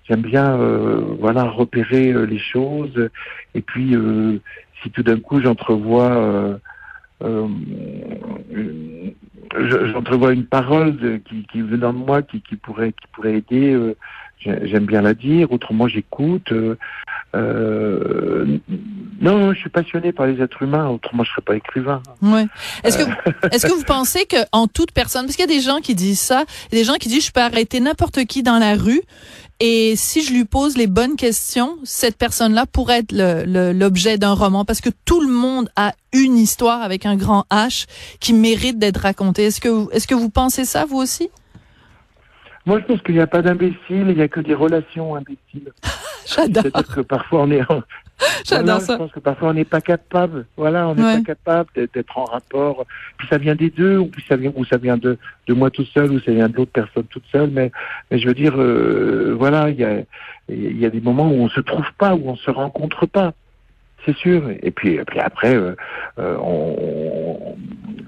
j'aime 0.07 0.21
bien, 0.21 0.59
euh, 0.59 1.01
voilà, 1.19 1.43
repérer 1.43 2.11
euh, 2.11 2.25
les 2.25 2.39
choses. 2.39 3.09
Et 3.55 3.61
puis, 3.61 3.95
euh, 3.95 4.39
si 4.81 4.89
tout 4.89 5.03
d'un 5.03 5.19
coup 5.19 5.41
j'entrevois, 5.41 6.57
euh, 7.23 7.47
j'entrevois 9.93 10.33
une 10.33 10.45
parole 10.45 11.21
qui, 11.25 11.45
qui 11.51 11.61
venant 11.61 11.93
de 11.93 11.99
moi, 11.99 12.21
qui, 12.21 12.41
qui 12.41 12.55
pourrait, 12.55 12.93
qui 12.93 13.07
pourrait 13.11 13.35
aider, 13.35 13.77
j'aime 14.43 14.85
bien 14.85 15.01
la 15.01 15.13
dire. 15.13 15.51
Autrement, 15.51 15.87
j'écoute. 15.87 16.51
Euh, 17.33 18.57
non, 19.21 19.53
je 19.53 19.59
suis 19.59 19.69
passionné 19.69 20.11
par 20.11 20.27
les 20.27 20.41
êtres 20.41 20.63
humains, 20.63 20.87
autrement 20.89 21.23
je 21.23 21.31
serais 21.31 21.41
pas 21.41 21.55
écrivain. 21.55 22.01
Ouais. 22.21 22.45
Est-ce 22.83 22.97
que 22.97 23.11
est-ce 23.55 23.65
que 23.67 23.71
vous 23.71 23.83
pensez 23.83 24.25
que 24.25 24.37
en 24.51 24.67
toute 24.67 24.91
personne, 24.91 25.25
parce 25.25 25.37
qu'il 25.37 25.49
y 25.49 25.51
a 25.51 25.55
des 25.55 25.61
gens 25.61 25.79
qui 25.79 25.95
disent 25.95 26.19
ça, 26.19 26.43
il 26.71 26.77
y 26.77 26.81
a 26.81 26.83
des 26.83 26.87
gens 26.87 26.95
qui 26.95 27.07
disent 27.07 27.25
je 27.25 27.31
peux 27.31 27.41
arrêter 27.41 27.79
n'importe 27.79 28.25
qui 28.25 28.43
dans 28.43 28.59
la 28.59 28.75
rue 28.75 29.01
et 29.63 29.95
si 29.95 30.23
je 30.23 30.33
lui 30.33 30.43
pose 30.43 30.75
les 30.75 30.87
bonnes 30.87 31.15
questions, 31.15 31.77
cette 31.83 32.17
personne-là 32.17 32.65
pourrait 32.65 32.99
être 32.99 33.13
l'objet 33.73 34.17
d'un 34.17 34.33
roman 34.33 34.65
parce 34.65 34.81
que 34.81 34.89
tout 35.05 35.21
le 35.21 35.31
monde 35.31 35.69
a 35.75 35.93
une 36.13 36.35
histoire 36.35 36.81
avec 36.81 37.05
un 37.05 37.15
grand 37.15 37.45
H 37.51 37.85
qui 38.19 38.33
mérite 38.33 38.79
d'être 38.79 39.01
racontée. 39.01 39.45
Est-ce 39.45 39.61
que 39.61 39.93
est-ce 39.93 40.07
que 40.07 40.15
vous 40.15 40.31
pensez 40.31 40.65
ça 40.65 40.85
vous 40.85 40.97
aussi? 40.97 41.29
Moi, 42.65 42.79
je 42.79 42.85
pense 42.85 43.01
qu'il 43.01 43.15
n'y 43.15 43.21
a 43.21 43.27
pas 43.27 43.41
d'imbéciles, 43.41 43.77
il 43.89 44.15
n'y 44.15 44.21
a 44.21 44.27
que 44.27 44.39
des 44.39 44.53
relations 44.53 45.15
imbéciles. 45.15 45.71
J'adore. 46.27 46.63
C'est-à-dire 46.63 46.95
que 46.95 47.01
parfois 47.01 47.41
on 47.41 47.51
est. 47.51 47.61
J'adore 48.47 48.81
ça. 48.81 48.93
Je 48.93 48.97
pense 48.97 49.11
que 49.11 49.19
parfois 49.19 49.49
on 49.49 49.53
n'est 49.53 49.65
pas 49.65 49.81
capable. 49.81 50.45
Voilà, 50.55 50.87
on 50.87 50.95
n'est 50.95 51.01
pas 51.01 51.21
capable 51.21 51.69
d'être 51.75 52.17
en 52.17 52.25
rapport. 52.25 52.85
Puis 53.17 53.27
ça 53.27 53.37
vient 53.37 53.55
des 53.55 53.69
deux, 53.69 53.97
ou 53.97 54.05
puis 54.05 54.23
ça 54.27 54.35
vient, 54.35 54.51
ou 54.55 54.63
ça 54.65 54.77
vient 54.77 54.97
de, 54.97 55.17
de 55.47 55.53
moi 55.53 55.71
tout 55.71 55.85
seul, 55.85 56.11
ou 56.11 56.19
ça 56.19 56.31
vient 56.31 56.47
de 56.47 56.55
l'autre 56.55 56.71
personne 56.71 57.05
toute 57.05 57.25
seule. 57.31 57.49
Mais, 57.49 57.71
mais 58.09 58.19
je 58.19 58.27
veux 58.27 58.35
dire, 58.35 58.53
euh, 58.57 59.35
voilà, 59.37 59.69
il 59.69 59.79
y 59.79 59.83
a, 59.83 60.01
il 60.49 60.79
y 60.79 60.85
a 60.85 60.89
des 60.89 61.01
moments 61.01 61.29
où 61.29 61.41
on 61.41 61.49
se 61.49 61.61
trouve 61.61 61.91
pas, 61.97 62.13
où 62.13 62.29
on 62.29 62.35
se 62.35 62.51
rencontre 62.51 63.07
pas 63.07 63.33
c'est 64.05 64.15
sûr. 64.17 64.49
Et 64.61 64.71
puis, 64.71 64.99
après, 65.19 65.55
euh, 65.55 65.75
euh, 66.19 66.37
on, 66.41 67.55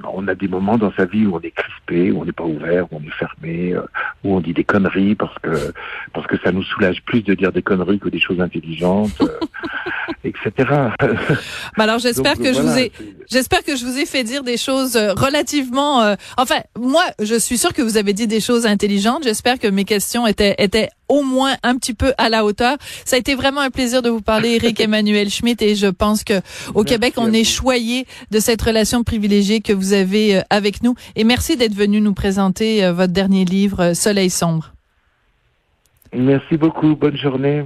on, 0.04 0.28
a 0.28 0.36
des 0.36 0.48
moments 0.48 0.78
dans 0.78 0.92
sa 0.94 1.06
vie 1.06 1.26
où 1.26 1.36
on 1.36 1.40
est 1.42 1.52
crispé, 1.52 2.12
où 2.12 2.22
on 2.22 2.26
n'est 2.26 2.32
pas 2.32 2.44
ouvert, 2.44 2.92
où 2.92 2.98
on 2.98 3.04
est 3.04 3.14
fermé, 3.14 3.74
euh, 3.74 3.82
où 4.24 4.36
on 4.36 4.40
dit 4.40 4.54
des 4.54 4.64
conneries 4.64 5.16
parce 5.16 5.38
que 5.40 5.74
parce 6.14 6.28
que 6.28 6.38
ça 6.40 6.52
nous 6.52 6.64
soulage 6.64 7.04
plus 7.04 7.22
de 7.22 7.34
dire 7.34 7.52
des 7.52 7.62
conneries 7.62 8.00
que 8.00 8.10
des 8.10 8.20
choses 8.20 8.42
intelligentes, 8.42 9.22
etc. 10.24 10.70
Bah 11.78 11.84
alors 11.84 12.00
j'espère 12.00 12.38
que 12.38 12.54
je 12.54 12.62
vous 12.62 12.78
ai 12.78 12.92
j'espère 13.30 13.64
que 13.64 13.76
je 13.76 13.86
vous 13.86 13.98
ai 13.98 14.06
fait 14.06 14.24
dire 14.24 14.44
des 14.44 14.58
choses 14.58 14.96
relativement. 14.98 16.16
enfin, 16.38 16.62
moi, 16.80 17.04
je 17.22 17.36
suis 17.36 17.58
sûre 17.58 17.74
que 17.74 17.82
vous 17.82 17.98
avez 17.98 18.14
dit 18.14 18.28
des 18.28 18.40
choses 18.40 18.66
intelligentes. 18.66 19.24
J'espère 19.24 19.60
que 19.60 19.68
mes 19.68 19.86
questions 19.86 20.28
étaient 20.28 20.56
étaient 20.58 20.90
au 21.14 21.22
moins 21.22 21.56
un 21.64 21.78
petit 21.78 21.94
peu 21.94 22.14
à 22.18 22.30
la 22.30 22.44
hauteur. 22.46 22.78
Ça 23.06 23.16
a 23.16 23.20
été 23.20 23.36
vraiment 23.36 23.62
un 23.62 23.70
plaisir 23.70 24.02
de 24.02 24.10
vous 24.10 24.22
parler, 24.22 24.56
Eric 24.56 24.80
Emmanuel 24.80 25.30
Schmitt, 25.30 25.62
et 25.62 25.76
je 25.76 25.88
pense 25.88 26.24
que 26.24 26.42
au 26.74 26.84
Québec, 26.84 27.14
on 27.18 27.32
est 27.32 27.44
choyé 27.44 28.06
de 28.32 28.40
cette 28.40 28.62
relation 28.62 29.04
privilégiée 29.04 29.62
que 29.62 29.74
vous 29.74 29.94
avez 29.94 30.38
euh, 30.38 30.42
avec 30.50 30.82
nous. 30.84 30.96
Et 31.16 31.24
merci 31.24 31.56
d'être 31.58 31.76
venu 31.76 32.02
nous 32.02 32.14
présenter 32.14 32.84
euh, 32.84 32.94
votre 32.94 33.14
dernier 33.14 33.46
livre, 33.46 33.94
Soleil 33.94 34.30
sombre. 34.30 34.74
Merci 36.14 36.58
beaucoup. 36.58 36.96
Bonne 36.96 37.18
journée. 37.18 37.62